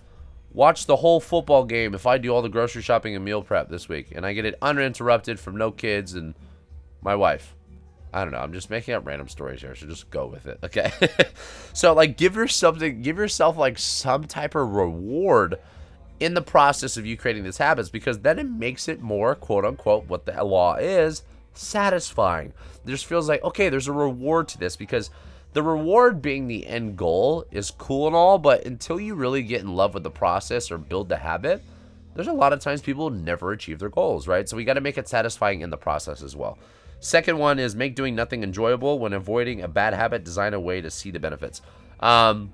watch 0.56 0.86
the 0.86 0.96
whole 0.96 1.20
football 1.20 1.64
game 1.64 1.94
if 1.94 2.06
I 2.06 2.16
do 2.16 2.34
all 2.34 2.40
the 2.40 2.48
grocery 2.48 2.80
shopping 2.80 3.14
and 3.14 3.22
meal 3.22 3.42
prep 3.42 3.68
this 3.68 3.90
week 3.90 4.08
and 4.12 4.24
I 4.24 4.32
get 4.32 4.46
it 4.46 4.56
uninterrupted 4.62 5.38
from 5.38 5.58
no 5.58 5.70
kids 5.70 6.14
and 6.14 6.34
my 7.02 7.14
wife. 7.14 7.54
I 8.10 8.22
don't 8.22 8.32
know. 8.32 8.38
I'm 8.38 8.54
just 8.54 8.70
making 8.70 8.94
up 8.94 9.06
random 9.06 9.28
stories 9.28 9.60
here, 9.60 9.74
so 9.74 9.86
just 9.86 10.08
go 10.08 10.26
with 10.26 10.46
it. 10.46 10.58
Okay. 10.64 10.90
so 11.74 11.92
like 11.92 12.16
give 12.16 12.36
yourself 12.36 12.78
give 12.78 13.18
yourself 13.18 13.58
like 13.58 13.78
some 13.78 14.24
type 14.24 14.54
of 14.54 14.70
reward 14.70 15.58
in 16.20 16.32
the 16.32 16.40
process 16.40 16.96
of 16.96 17.04
you 17.04 17.18
creating 17.18 17.44
these 17.44 17.58
habits 17.58 17.90
because 17.90 18.20
then 18.20 18.38
it 18.38 18.48
makes 18.48 18.88
it 18.88 19.02
more 19.02 19.34
quote 19.34 19.66
unquote 19.66 20.08
what 20.08 20.24
the 20.24 20.42
law 20.42 20.76
is 20.76 21.22
satisfying. 21.52 22.54
It 22.86 22.88
just 22.88 23.04
feels 23.04 23.28
like 23.28 23.44
okay, 23.44 23.68
there's 23.68 23.88
a 23.88 23.92
reward 23.92 24.48
to 24.48 24.58
this 24.58 24.74
because 24.74 25.10
the 25.56 25.62
reward 25.62 26.20
being 26.20 26.48
the 26.48 26.66
end 26.66 26.98
goal 26.98 27.46
is 27.50 27.70
cool 27.70 28.06
and 28.06 28.14
all, 28.14 28.36
but 28.36 28.66
until 28.66 29.00
you 29.00 29.14
really 29.14 29.42
get 29.42 29.62
in 29.62 29.74
love 29.74 29.94
with 29.94 30.02
the 30.02 30.10
process 30.10 30.70
or 30.70 30.76
build 30.76 31.08
the 31.08 31.16
habit, 31.16 31.62
there's 32.14 32.28
a 32.28 32.32
lot 32.34 32.52
of 32.52 32.60
times 32.60 32.82
people 32.82 33.08
never 33.08 33.52
achieve 33.52 33.78
their 33.78 33.88
goals, 33.88 34.28
right? 34.28 34.46
So 34.46 34.54
we 34.54 34.64
got 34.64 34.74
to 34.74 34.82
make 34.82 34.98
it 34.98 35.08
satisfying 35.08 35.62
in 35.62 35.70
the 35.70 35.78
process 35.78 36.22
as 36.22 36.36
well. 36.36 36.58
Second 37.00 37.38
one 37.38 37.58
is 37.58 37.74
make 37.74 37.94
doing 37.94 38.14
nothing 38.14 38.42
enjoyable 38.42 38.98
when 38.98 39.14
avoiding 39.14 39.62
a 39.62 39.68
bad 39.68 39.94
habit. 39.94 40.24
Design 40.24 40.52
a 40.52 40.60
way 40.60 40.82
to 40.82 40.90
see 40.90 41.10
the 41.10 41.18
benefits. 41.18 41.62
Um, 42.00 42.52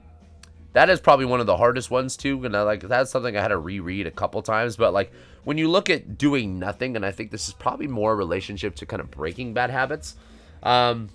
that 0.73 0.89
is 0.89 1.01
probably 1.01 1.27
one 1.27 1.41
of 1.41 1.47
the 1.47 1.57
hardest 1.57 1.91
ones 1.91 2.17
too. 2.17 2.45
And 2.45 2.57
I, 2.57 2.63
like 2.63 2.83
that's 2.83 3.11
something 3.11 3.37
I 3.37 3.43
had 3.43 3.49
to 3.49 3.59
reread 3.59 4.07
a 4.07 4.13
couple 4.13 4.41
times. 4.43 4.77
But 4.77 4.93
like 4.93 5.11
when 5.43 5.59
you 5.59 5.69
look 5.69 5.91
at 5.91 6.19
doing 6.19 6.61
nothing, 6.61 6.95
and 6.95 7.05
I 7.05 7.11
think 7.11 7.33
this 7.33 7.49
is 7.49 7.55
probably 7.55 7.89
more 7.89 8.13
a 8.13 8.15
relationship 8.15 8.77
to 8.77 8.87
kind 8.87 9.03
of 9.03 9.11
breaking 9.11 9.55
bad 9.55 9.71
habits. 9.71 10.15
Um, 10.63 11.09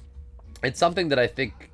it's 0.61 0.79
something 0.79 1.07
that 1.09 1.19
I 1.19 1.27
think 1.27 1.69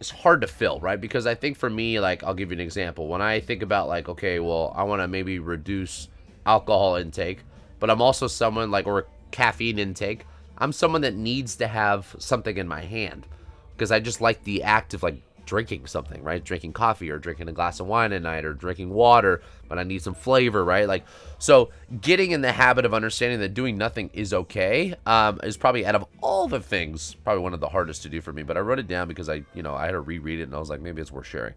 is 0.00 0.10
hard 0.10 0.40
to 0.42 0.46
fill, 0.46 0.78
right? 0.80 1.00
Because 1.00 1.26
I 1.26 1.34
think 1.34 1.56
for 1.56 1.70
me, 1.70 2.00
like 2.00 2.22
I'll 2.22 2.34
give 2.34 2.50
you 2.50 2.56
an 2.56 2.60
example. 2.60 3.08
When 3.08 3.22
I 3.22 3.40
think 3.40 3.62
about 3.62 3.88
like, 3.88 4.08
okay, 4.08 4.40
well, 4.40 4.72
I 4.76 4.82
want 4.84 5.02
to 5.02 5.08
maybe 5.08 5.38
reduce 5.38 6.08
alcohol 6.44 6.96
intake, 6.96 7.40
but 7.80 7.90
I'm 7.90 8.02
also 8.02 8.26
someone 8.26 8.70
like 8.70 8.86
or 8.86 9.06
caffeine 9.30 9.78
intake. 9.78 10.26
I'm 10.58 10.72
someone 10.72 11.02
that 11.02 11.14
needs 11.14 11.56
to 11.56 11.66
have 11.66 12.14
something 12.18 12.56
in 12.56 12.68
my 12.68 12.80
hand 12.82 13.26
because 13.74 13.90
I 13.90 14.00
just 14.00 14.20
like 14.20 14.44
the 14.44 14.62
act 14.62 14.94
of 14.94 15.02
like 15.02 15.20
drinking 15.46 15.86
something, 15.86 16.22
right? 16.22 16.44
Drinking 16.44 16.72
coffee 16.72 17.10
or 17.10 17.18
drinking 17.18 17.48
a 17.48 17.52
glass 17.52 17.80
of 17.80 17.86
wine 17.86 18.12
at 18.12 18.22
night 18.22 18.44
or 18.44 18.52
drinking 18.52 18.90
water, 18.90 19.40
but 19.68 19.78
I 19.78 19.84
need 19.84 20.02
some 20.02 20.14
flavor, 20.14 20.64
right? 20.64 20.86
Like, 20.86 21.04
so 21.38 21.70
getting 22.00 22.32
in 22.32 22.42
the 22.42 22.52
habit 22.52 22.84
of 22.84 22.92
understanding 22.92 23.40
that 23.40 23.54
doing 23.54 23.78
nothing 23.78 24.10
is 24.12 24.34
okay 24.34 24.94
um, 25.06 25.40
is 25.42 25.56
probably 25.56 25.86
out 25.86 25.94
of 25.94 26.04
all 26.20 26.48
the 26.48 26.60
things, 26.60 27.14
probably 27.24 27.42
one 27.42 27.54
of 27.54 27.60
the 27.60 27.68
hardest 27.68 28.02
to 28.02 28.08
do 28.08 28.20
for 28.20 28.32
me. 28.32 28.42
But 28.42 28.56
I 28.56 28.60
wrote 28.60 28.78
it 28.78 28.88
down 28.88 29.08
because 29.08 29.28
I, 29.28 29.44
you 29.54 29.62
know, 29.62 29.74
I 29.74 29.86
had 29.86 29.92
to 29.92 30.00
reread 30.00 30.40
it 30.40 30.44
and 30.44 30.54
I 30.54 30.58
was 30.58 30.68
like, 30.68 30.80
maybe 30.80 31.00
it's 31.00 31.12
worth 31.12 31.26
sharing. 31.26 31.54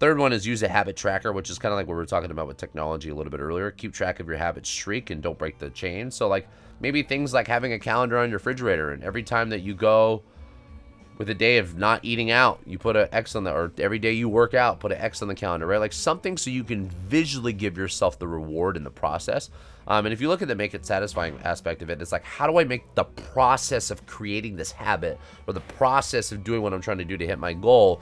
Third 0.00 0.18
one 0.18 0.32
is 0.32 0.46
use 0.46 0.62
a 0.62 0.68
habit 0.68 0.96
tracker, 0.96 1.32
which 1.32 1.50
is 1.50 1.58
kind 1.58 1.72
of 1.72 1.76
like 1.76 1.86
what 1.86 1.94
we 1.94 1.98
were 1.98 2.06
talking 2.06 2.30
about 2.30 2.48
with 2.48 2.56
technology 2.56 3.10
a 3.10 3.14
little 3.14 3.30
bit 3.30 3.40
earlier. 3.40 3.70
Keep 3.70 3.94
track 3.94 4.20
of 4.20 4.26
your 4.26 4.36
habit 4.36 4.66
streak 4.66 5.10
and 5.10 5.22
don't 5.22 5.38
break 5.38 5.58
the 5.58 5.70
chain. 5.70 6.10
So, 6.10 6.28
like, 6.28 6.48
maybe 6.80 7.02
things 7.02 7.32
like 7.32 7.46
having 7.46 7.72
a 7.72 7.78
calendar 7.78 8.18
on 8.18 8.28
your 8.28 8.38
refrigerator 8.38 8.90
and 8.90 9.04
every 9.04 9.22
time 9.22 9.50
that 9.50 9.60
you 9.60 9.72
go, 9.72 10.22
with 11.16 11.30
a 11.30 11.34
day 11.34 11.58
of 11.58 11.76
not 11.76 12.04
eating 12.04 12.30
out, 12.30 12.60
you 12.66 12.78
put 12.78 12.96
an 12.96 13.08
X 13.12 13.36
on 13.36 13.44
the, 13.44 13.52
or 13.52 13.72
every 13.78 13.98
day 13.98 14.12
you 14.12 14.28
work 14.28 14.54
out, 14.54 14.80
put 14.80 14.92
an 14.92 14.98
X 14.98 15.22
on 15.22 15.28
the 15.28 15.34
calendar, 15.34 15.66
right? 15.66 15.78
Like 15.78 15.92
something 15.92 16.36
so 16.36 16.50
you 16.50 16.64
can 16.64 16.88
visually 16.88 17.52
give 17.52 17.76
yourself 17.76 18.18
the 18.18 18.26
reward 18.26 18.76
in 18.76 18.84
the 18.84 18.90
process. 18.90 19.50
Um, 19.86 20.06
and 20.06 20.12
if 20.12 20.20
you 20.20 20.28
look 20.28 20.42
at 20.42 20.48
the 20.48 20.54
make 20.54 20.74
it 20.74 20.84
satisfying 20.86 21.38
aspect 21.44 21.82
of 21.82 21.90
it, 21.90 22.00
it's 22.00 22.10
like, 22.10 22.24
how 22.24 22.46
do 22.46 22.58
I 22.58 22.64
make 22.64 22.94
the 22.94 23.04
process 23.04 23.90
of 23.90 24.04
creating 24.06 24.56
this 24.56 24.72
habit 24.72 25.20
or 25.46 25.52
the 25.52 25.60
process 25.60 26.32
of 26.32 26.42
doing 26.42 26.62
what 26.62 26.72
I'm 26.72 26.80
trying 26.80 26.98
to 26.98 27.04
do 27.04 27.16
to 27.16 27.26
hit 27.26 27.38
my 27.38 27.52
goal 27.52 28.00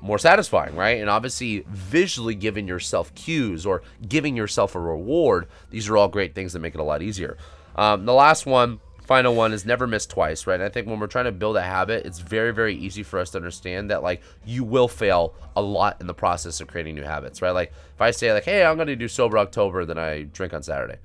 more 0.00 0.18
satisfying, 0.18 0.76
right? 0.76 1.00
And 1.00 1.10
obviously, 1.10 1.64
visually 1.68 2.34
giving 2.34 2.68
yourself 2.68 3.14
cues 3.14 3.66
or 3.66 3.82
giving 4.06 4.36
yourself 4.36 4.74
a 4.74 4.80
reward, 4.80 5.48
these 5.70 5.88
are 5.88 5.96
all 5.96 6.08
great 6.08 6.34
things 6.34 6.52
that 6.52 6.60
make 6.60 6.74
it 6.74 6.80
a 6.80 6.84
lot 6.84 7.02
easier. 7.02 7.36
Um, 7.74 8.04
the 8.04 8.14
last 8.14 8.46
one, 8.46 8.80
final 9.04 9.34
one 9.34 9.52
is 9.52 9.66
never 9.66 9.86
miss 9.86 10.06
twice, 10.06 10.46
right? 10.46 10.54
And 10.54 10.62
I 10.62 10.68
think 10.70 10.86
when 10.86 10.98
we're 10.98 11.06
trying 11.06 11.26
to 11.26 11.32
build 11.32 11.56
a 11.56 11.62
habit, 11.62 12.06
it's 12.06 12.20
very, 12.20 12.52
very 12.52 12.74
easy 12.74 13.02
for 13.02 13.18
us 13.18 13.30
to 13.30 13.38
understand 13.38 13.90
that 13.90 14.02
like 14.02 14.22
you 14.44 14.64
will 14.64 14.88
fail 14.88 15.34
a 15.54 15.62
lot 15.62 16.00
in 16.00 16.06
the 16.06 16.14
process 16.14 16.60
of 16.60 16.68
creating 16.68 16.94
new 16.94 17.02
habits, 17.02 17.42
right? 17.42 17.50
Like 17.50 17.72
if 17.94 18.00
I 18.00 18.10
say 18.10 18.32
like, 18.32 18.44
hey, 18.44 18.64
I'm 18.64 18.78
gonna 18.78 18.96
do 18.96 19.08
sober 19.08 19.38
October, 19.38 19.84
then 19.84 19.98
I 19.98 20.22
drink 20.22 20.54
on 20.54 20.62
Saturday. 20.62 20.98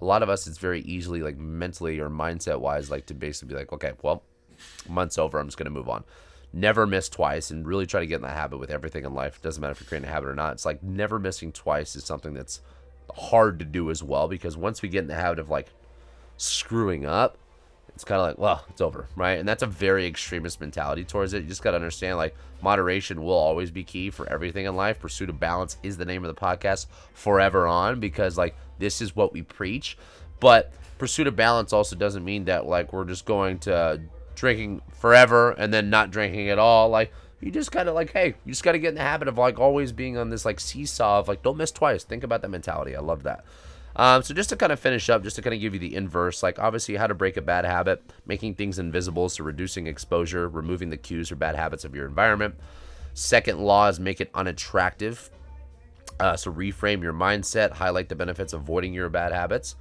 A 0.00 0.04
lot 0.04 0.22
of 0.22 0.28
us, 0.28 0.46
it's 0.46 0.58
very 0.58 0.82
easily 0.82 1.22
like 1.22 1.38
mentally 1.38 1.98
or 1.98 2.10
mindset 2.10 2.60
wise, 2.60 2.90
like 2.90 3.06
to 3.06 3.14
basically 3.14 3.54
be 3.54 3.58
like, 3.58 3.72
okay, 3.72 3.92
well, 4.02 4.22
month's 4.88 5.18
over, 5.18 5.38
I'm 5.38 5.46
just 5.46 5.56
gonna 5.56 5.70
move 5.70 5.88
on. 5.88 6.04
Never 6.52 6.86
miss 6.86 7.08
twice 7.08 7.50
and 7.50 7.66
really 7.66 7.86
try 7.86 8.00
to 8.00 8.06
get 8.06 8.16
in 8.16 8.22
the 8.22 8.28
habit 8.28 8.58
with 8.58 8.70
everything 8.70 9.04
in 9.04 9.14
life. 9.14 9.36
It 9.36 9.42
doesn't 9.42 9.60
matter 9.60 9.72
if 9.72 9.80
you're 9.80 9.88
creating 9.88 10.08
a 10.08 10.12
habit 10.12 10.28
or 10.28 10.34
not. 10.34 10.52
It's 10.52 10.66
like 10.66 10.82
never 10.82 11.18
missing 11.18 11.52
twice 11.52 11.96
is 11.96 12.04
something 12.04 12.34
that's 12.34 12.60
hard 13.16 13.58
to 13.58 13.64
do 13.64 13.90
as 13.90 14.02
well 14.02 14.28
because 14.28 14.56
once 14.56 14.82
we 14.82 14.88
get 14.88 15.00
in 15.00 15.08
the 15.08 15.14
habit 15.14 15.38
of 15.38 15.48
like 15.48 15.68
screwing 16.38 17.04
up, 17.04 17.36
it's 17.94 18.04
kind 18.04 18.20
of 18.20 18.28
like, 18.28 18.38
well, 18.38 18.64
it's 18.70 18.80
over, 18.80 19.08
right? 19.16 19.38
And 19.38 19.48
that's 19.48 19.62
a 19.64 19.66
very 19.66 20.06
extremist 20.06 20.60
mentality 20.60 21.04
towards 21.04 21.34
it. 21.34 21.42
You 21.42 21.48
just 21.48 21.62
got 21.62 21.72
to 21.72 21.76
understand, 21.76 22.16
like, 22.16 22.34
moderation 22.62 23.22
will 23.22 23.34
always 23.34 23.72
be 23.72 23.82
key 23.82 24.10
for 24.10 24.28
everything 24.30 24.66
in 24.66 24.76
life. 24.76 25.00
Pursuit 25.00 25.28
of 25.28 25.40
balance 25.40 25.76
is 25.82 25.96
the 25.96 26.04
name 26.04 26.24
of 26.24 26.34
the 26.34 26.40
podcast 26.40 26.86
forever 27.12 27.66
on 27.66 27.98
because, 27.98 28.38
like, 28.38 28.56
this 28.78 29.02
is 29.02 29.16
what 29.16 29.32
we 29.32 29.42
preach. 29.42 29.98
But 30.38 30.72
pursuit 30.98 31.26
of 31.26 31.34
balance 31.34 31.72
also 31.72 31.96
doesn't 31.96 32.24
mean 32.24 32.44
that, 32.44 32.66
like, 32.66 32.92
we're 32.92 33.04
just 33.04 33.24
going 33.24 33.58
to 33.60 34.00
drinking 34.36 34.80
forever 34.92 35.50
and 35.50 35.74
then 35.74 35.90
not 35.90 36.12
drinking 36.12 36.50
at 36.50 36.58
all. 36.60 36.88
Like, 36.88 37.12
you 37.40 37.50
just 37.50 37.72
kind 37.72 37.88
of 37.88 37.96
like, 37.96 38.12
hey, 38.12 38.34
you 38.44 38.52
just 38.52 38.62
got 38.62 38.72
to 38.72 38.78
get 38.78 38.90
in 38.90 38.94
the 38.94 39.00
habit 39.00 39.26
of, 39.26 39.38
like, 39.38 39.58
always 39.58 39.90
being 39.90 40.16
on 40.16 40.30
this, 40.30 40.44
like, 40.44 40.60
seesaw 40.60 41.18
of, 41.18 41.26
like, 41.26 41.42
don't 41.42 41.56
miss 41.56 41.72
twice. 41.72 42.04
Think 42.04 42.22
about 42.22 42.42
that 42.42 42.48
mentality. 42.48 42.94
I 42.94 43.00
love 43.00 43.24
that. 43.24 43.44
Um, 43.98 44.22
so 44.22 44.32
just 44.32 44.48
to 44.50 44.56
kind 44.56 44.70
of 44.70 44.78
finish 44.78 45.10
up, 45.10 45.24
just 45.24 45.34
to 45.36 45.42
kind 45.42 45.52
of 45.52 45.60
give 45.60 45.74
you 45.74 45.80
the 45.80 45.96
inverse, 45.96 46.40
like 46.40 46.60
obviously 46.60 46.94
how 46.94 47.08
to 47.08 47.14
break 47.14 47.36
a 47.36 47.42
bad 47.42 47.64
habit, 47.64 48.00
making 48.26 48.54
things 48.54 48.78
invisible, 48.78 49.28
so 49.28 49.42
reducing 49.42 49.88
exposure, 49.88 50.48
removing 50.48 50.90
the 50.90 50.96
cues 50.96 51.32
or 51.32 51.36
bad 51.36 51.56
habits 51.56 51.84
of 51.84 51.96
your 51.96 52.06
environment. 52.06 52.54
Second 53.14 53.58
law 53.58 53.88
is 53.88 53.98
make 53.98 54.20
it 54.20 54.30
unattractive. 54.34 55.30
Uh, 56.20 56.36
so 56.36 56.52
reframe 56.52 57.02
your 57.02 57.12
mindset, 57.12 57.72
highlight 57.72 58.08
the 58.08 58.14
benefits 58.14 58.52
of 58.52 58.60
avoiding 58.60 58.94
your 58.94 59.08
bad 59.08 59.32
habits. 59.32 59.74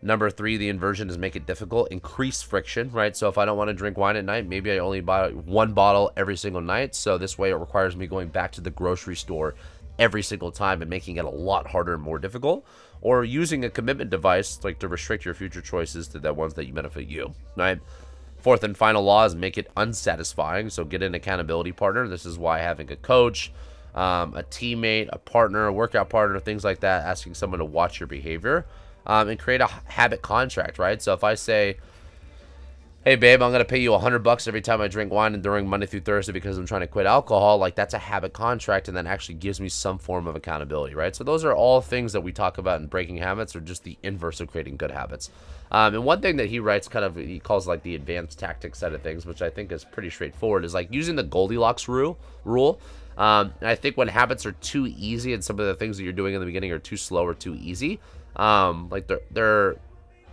Number 0.00 0.30
three, 0.30 0.56
the 0.56 0.68
inversion 0.68 1.10
is 1.10 1.18
make 1.18 1.34
it 1.34 1.46
difficult, 1.46 1.90
increase 1.90 2.42
friction, 2.42 2.90
right? 2.92 3.16
So 3.16 3.28
if 3.28 3.38
I 3.38 3.44
don't 3.44 3.58
want 3.58 3.68
to 3.68 3.74
drink 3.74 3.98
wine 3.98 4.14
at 4.14 4.24
night, 4.24 4.46
maybe 4.46 4.70
I 4.70 4.78
only 4.78 5.00
buy 5.00 5.30
one 5.30 5.72
bottle 5.72 6.12
every 6.16 6.36
single 6.36 6.60
night. 6.60 6.94
So 6.94 7.18
this 7.18 7.36
way 7.36 7.50
it 7.50 7.54
requires 7.54 7.96
me 7.96 8.06
going 8.06 8.28
back 8.28 8.52
to 8.52 8.60
the 8.60 8.70
grocery 8.70 9.16
store 9.16 9.56
every 9.98 10.22
single 10.22 10.52
time 10.52 10.82
and 10.82 10.90
making 10.90 11.16
it 11.16 11.24
a 11.24 11.30
lot 11.30 11.66
harder 11.66 11.94
and 11.94 12.02
more 12.02 12.18
difficult 12.18 12.64
or 13.00 13.24
using 13.24 13.64
a 13.64 13.70
commitment 13.70 14.10
device 14.10 14.62
like 14.64 14.78
to 14.78 14.88
restrict 14.88 15.24
your 15.24 15.34
future 15.34 15.60
choices 15.60 16.08
to 16.08 16.18
the 16.18 16.32
ones 16.32 16.54
that 16.54 16.66
you 16.66 16.72
benefit 16.72 17.06
you 17.06 17.34
right? 17.56 17.80
Fourth 18.38 18.62
and 18.62 18.76
final 18.76 19.02
law 19.02 19.24
is 19.24 19.34
make 19.34 19.58
it 19.58 19.70
unsatisfying 19.76 20.70
so 20.70 20.84
get 20.84 21.02
an 21.02 21.14
accountability 21.14 21.72
partner. 21.72 22.06
This 22.08 22.26
is 22.26 22.38
why 22.38 22.58
having 22.58 22.90
a 22.90 22.96
coach 22.96 23.52
um, 23.94 24.34
a 24.34 24.42
teammate 24.42 25.08
a 25.12 25.18
partner 25.18 25.66
a 25.66 25.72
workout 25.72 26.10
partner 26.10 26.38
things 26.38 26.64
like 26.64 26.80
that 26.80 27.06
asking 27.06 27.34
someone 27.34 27.58
to 27.60 27.64
watch 27.64 27.98
your 27.98 28.06
behavior 28.06 28.66
um, 29.06 29.28
and 29.28 29.38
create 29.38 29.60
a 29.60 29.66
habit 29.86 30.22
contract 30.22 30.78
right? 30.78 31.00
So 31.00 31.12
if 31.12 31.24
i 31.24 31.34
say 31.34 31.78
hey 33.06 33.14
babe 33.14 33.40
i'm 33.40 33.52
to 33.52 33.64
pay 33.64 33.78
you 33.78 33.90
a 33.90 33.92
100 33.92 34.18
bucks 34.18 34.48
every 34.48 34.60
time 34.60 34.80
i 34.80 34.88
drink 34.88 35.12
wine 35.12 35.40
during 35.40 35.68
monday 35.68 35.86
through 35.86 36.00
thursday 36.00 36.32
because 36.32 36.58
i'm 36.58 36.66
trying 36.66 36.80
to 36.80 36.88
quit 36.88 37.06
alcohol. 37.06 37.56
Like 37.56 37.76
that's 37.76 37.94
a 37.94 37.98
habit 37.98 38.32
contract 38.32 38.88
and 38.88 38.96
that 38.96 39.06
actually 39.06 39.36
gives 39.36 39.60
me 39.60 39.68
some 39.68 39.96
form 39.96 40.26
of 40.26 40.34
accountability 40.34 40.96
right? 40.96 41.14
So 41.14 41.22
those 41.22 41.44
are 41.44 41.54
all 41.54 41.80
things 41.80 42.12
that 42.14 42.22
we 42.22 42.32
talk 42.32 42.58
about 42.58 42.80
in 42.80 42.88
breaking 42.88 43.18
habits 43.18 43.54
or 43.54 43.60
just 43.60 43.84
the 43.84 43.96
inverse 44.02 44.40
of 44.40 44.48
creating 44.48 44.76
good 44.76 44.90
habits. 44.90 45.30
Um, 45.70 45.94
and 45.94 46.04
one 46.04 46.20
thing 46.20 46.34
that 46.38 46.48
he 46.48 46.58
writes 46.58 46.88
kind 46.88 47.04
of 47.04 47.14
he 47.14 47.38
calls 47.38 47.68
like 47.68 47.84
the 47.84 47.94
advanced 47.94 48.40
tactics 48.40 48.80
side 48.80 48.92
of 48.92 49.02
things 49.02 49.24
which 49.24 49.40
i 49.40 49.50
think 49.50 49.70
is 49.70 49.84
pretty 49.84 50.10
straightforward 50.10 50.64
is 50.64 50.74
like 50.74 50.92
using 50.92 51.14
the 51.14 51.22
goldilocks 51.22 51.86
rule 51.86 52.18
rule. 52.44 52.80
Um, 53.16 53.54
and 53.60 53.70
i 53.70 53.76
think 53.76 53.96
when 53.96 54.08
habits 54.08 54.44
are 54.46 54.52
too 54.52 54.92
easy 54.98 55.32
and 55.32 55.44
some 55.44 55.60
of 55.60 55.66
the 55.66 55.76
things 55.76 55.96
that 55.96 56.02
you're 56.02 56.12
doing 56.12 56.34
in 56.34 56.40
the 56.40 56.46
beginning 56.46 56.72
are 56.72 56.80
too 56.80 56.96
slow 56.96 57.24
or 57.24 57.34
too 57.34 57.54
easy 57.54 58.00
um, 58.34 58.88
like 58.90 59.06
they're 59.06 59.20
they're 59.30 59.76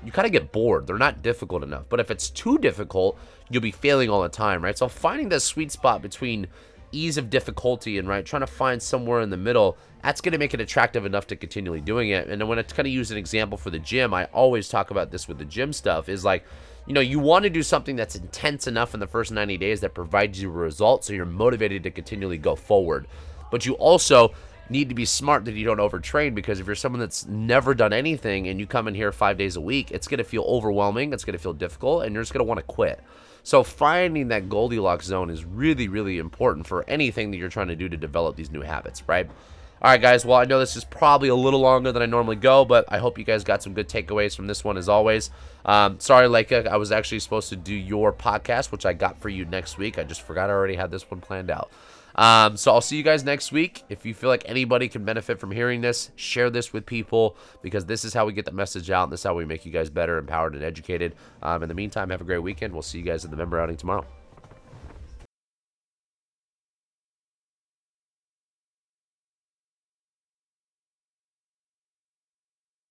you 0.05 0.11
kind 0.11 0.25
of 0.25 0.31
get 0.31 0.51
bored. 0.51 0.87
They're 0.87 0.97
not 0.97 1.21
difficult 1.21 1.63
enough. 1.63 1.85
But 1.89 1.99
if 1.99 2.11
it's 2.11 2.29
too 2.29 2.57
difficult, 2.57 3.19
you'll 3.49 3.61
be 3.61 3.71
failing 3.71 4.09
all 4.09 4.21
the 4.21 4.29
time, 4.29 4.63
right? 4.63 4.77
So 4.77 4.87
finding 4.87 5.29
that 5.29 5.41
sweet 5.41 5.71
spot 5.71 6.01
between 6.01 6.47
ease 6.93 7.17
of 7.17 7.29
difficulty 7.29 7.97
and 7.97 8.07
right 8.07 8.25
trying 8.25 8.41
to 8.41 8.47
find 8.47 8.81
somewhere 8.81 9.21
in 9.21 9.29
the 9.29 9.37
middle 9.37 9.77
that's 10.03 10.21
going 10.21 10.31
to 10.31 10.37
make 10.37 10.53
it 10.53 10.61
attractive 10.61 11.05
enough 11.05 11.27
to 11.27 11.35
continually 11.35 11.81
doing 11.81 12.09
it 12.09 12.27
and 12.27 12.47
when 12.47 12.59
i 12.59 12.61
kind 12.61 12.87
of 12.87 12.93
use 12.93 13.11
an 13.11 13.17
example 13.17 13.57
for 13.57 13.71
the 13.71 13.79
gym 13.79 14.13
i 14.13 14.25
always 14.25 14.69
talk 14.69 14.91
about 14.91 15.11
this 15.11 15.27
with 15.27 15.37
the 15.37 15.45
gym 15.45 15.73
stuff 15.73 16.07
is 16.07 16.23
like 16.23 16.45
you 16.85 16.93
know 16.93 17.01
you 17.01 17.19
want 17.19 17.43
to 17.43 17.49
do 17.49 17.63
something 17.63 17.95
that's 17.95 18.15
intense 18.15 18.67
enough 18.67 18.93
in 18.93 18.99
the 18.99 19.07
first 19.07 19.31
90 19.31 19.57
days 19.57 19.81
that 19.81 19.93
provides 19.93 20.41
you 20.41 20.49
a 20.49 20.51
result 20.51 21.03
so 21.03 21.13
you're 21.13 21.25
motivated 21.25 21.83
to 21.83 21.91
continually 21.91 22.37
go 22.37 22.55
forward 22.55 23.07
but 23.51 23.65
you 23.65 23.73
also 23.73 24.31
need 24.69 24.89
to 24.89 24.95
be 24.95 25.05
smart 25.05 25.45
that 25.45 25.53
you 25.53 25.65
don't 25.65 25.77
overtrain 25.77 26.33
because 26.33 26.59
if 26.59 26.67
you're 26.67 26.75
someone 26.75 26.99
that's 26.99 27.25
never 27.27 27.73
done 27.73 27.93
anything 27.93 28.47
and 28.47 28.59
you 28.59 28.65
come 28.65 28.87
in 28.87 28.95
here 28.95 29.11
five 29.11 29.37
days 29.37 29.55
a 29.55 29.61
week, 29.61 29.91
it's 29.91 30.07
going 30.07 30.19
to 30.19 30.23
feel 30.23 30.43
overwhelming. 30.43 31.13
It's 31.13 31.25
going 31.25 31.37
to 31.37 31.41
feel 31.41 31.53
difficult 31.53 32.03
and 32.03 32.13
you're 32.13 32.23
just 32.23 32.33
going 32.33 32.45
to 32.45 32.47
want 32.47 32.59
to 32.59 32.65
quit. 32.65 33.01
So 33.43 33.61
finding 33.63 34.29
that 34.29 34.47
Goldilocks 34.47 35.05
zone 35.05 35.29
is 35.29 35.43
really, 35.43 35.89
really 35.89 36.17
important 36.17 36.65
for 36.65 36.85
anything 36.87 37.31
that 37.31 37.37
you're 37.37 37.49
trying 37.49 37.67
to 37.67 37.75
do 37.75 37.89
to 37.89 37.97
develop 37.97 38.37
these 38.37 38.51
new 38.51 38.61
habits, 38.61 39.03
right? 39.07 39.29
All 39.81 39.91
right, 39.91 40.01
guys. 40.01 40.25
Well, 40.25 40.37
I 40.37 40.45
know 40.45 40.59
this 40.59 40.77
is 40.77 40.85
probably 40.85 41.27
a 41.27 41.35
little 41.35 41.59
longer 41.59 41.91
than 41.91 42.01
I 42.01 42.05
normally 42.05 42.37
go, 42.37 42.63
but 42.63 42.85
I 42.87 42.99
hope 42.99 43.17
you 43.17 43.25
guys 43.25 43.43
got 43.43 43.61
some 43.61 43.73
good 43.73 43.89
takeaways 43.89 44.33
from 44.33 44.47
this 44.47 44.63
one 44.63 44.77
as 44.77 44.87
always. 44.87 45.29
Um, 45.65 45.99
sorry, 45.99 46.27
Leica, 46.27 46.65
I 46.67 46.77
was 46.77 46.93
actually 46.93 47.19
supposed 47.19 47.49
to 47.49 47.57
do 47.57 47.75
your 47.75 48.13
podcast, 48.13 48.71
which 48.71 48.85
I 48.85 48.93
got 48.93 49.19
for 49.19 49.27
you 49.27 49.43
next 49.43 49.77
week. 49.77 49.99
I 49.99 50.05
just 50.05 50.21
forgot 50.21 50.49
I 50.49 50.53
already 50.53 50.75
had 50.75 50.89
this 50.89 51.11
one 51.11 51.19
planned 51.19 51.51
out. 51.51 51.69
Um, 52.15 52.57
so 52.57 52.71
I'll 52.71 52.81
see 52.81 52.97
you 52.97 53.03
guys 53.03 53.23
next 53.23 53.51
week. 53.51 53.83
If 53.89 54.05
you 54.05 54.13
feel 54.13 54.29
like 54.29 54.43
anybody 54.47 54.87
can 54.87 55.03
benefit 55.03 55.39
from 55.39 55.51
hearing 55.51 55.81
this, 55.81 56.11
share 56.15 56.49
this 56.49 56.71
with 56.73 56.85
people 56.85 57.37
because 57.61 57.85
this 57.85 58.05
is 58.05 58.13
how 58.13 58.25
we 58.25 58.33
get 58.33 58.45
the 58.45 58.51
message 58.51 58.89
out 58.91 59.03
and 59.03 59.11
this 59.11 59.21
is 59.21 59.23
how 59.23 59.33
we 59.33 59.45
make 59.45 59.65
you 59.65 59.71
guys 59.71 59.89
better, 59.89 60.17
empowered, 60.17 60.55
and 60.55 60.63
educated. 60.63 61.15
Um, 61.41 61.63
in 61.63 61.69
the 61.69 61.75
meantime, 61.75 62.09
have 62.09 62.21
a 62.21 62.25
great 62.25 62.43
weekend. 62.43 62.73
We'll 62.73 62.81
see 62.81 62.99
you 62.99 63.03
guys 63.03 63.25
in 63.25 63.31
the 63.31 63.37
member 63.37 63.59
outing 63.59 63.77
tomorrow. 63.77 64.05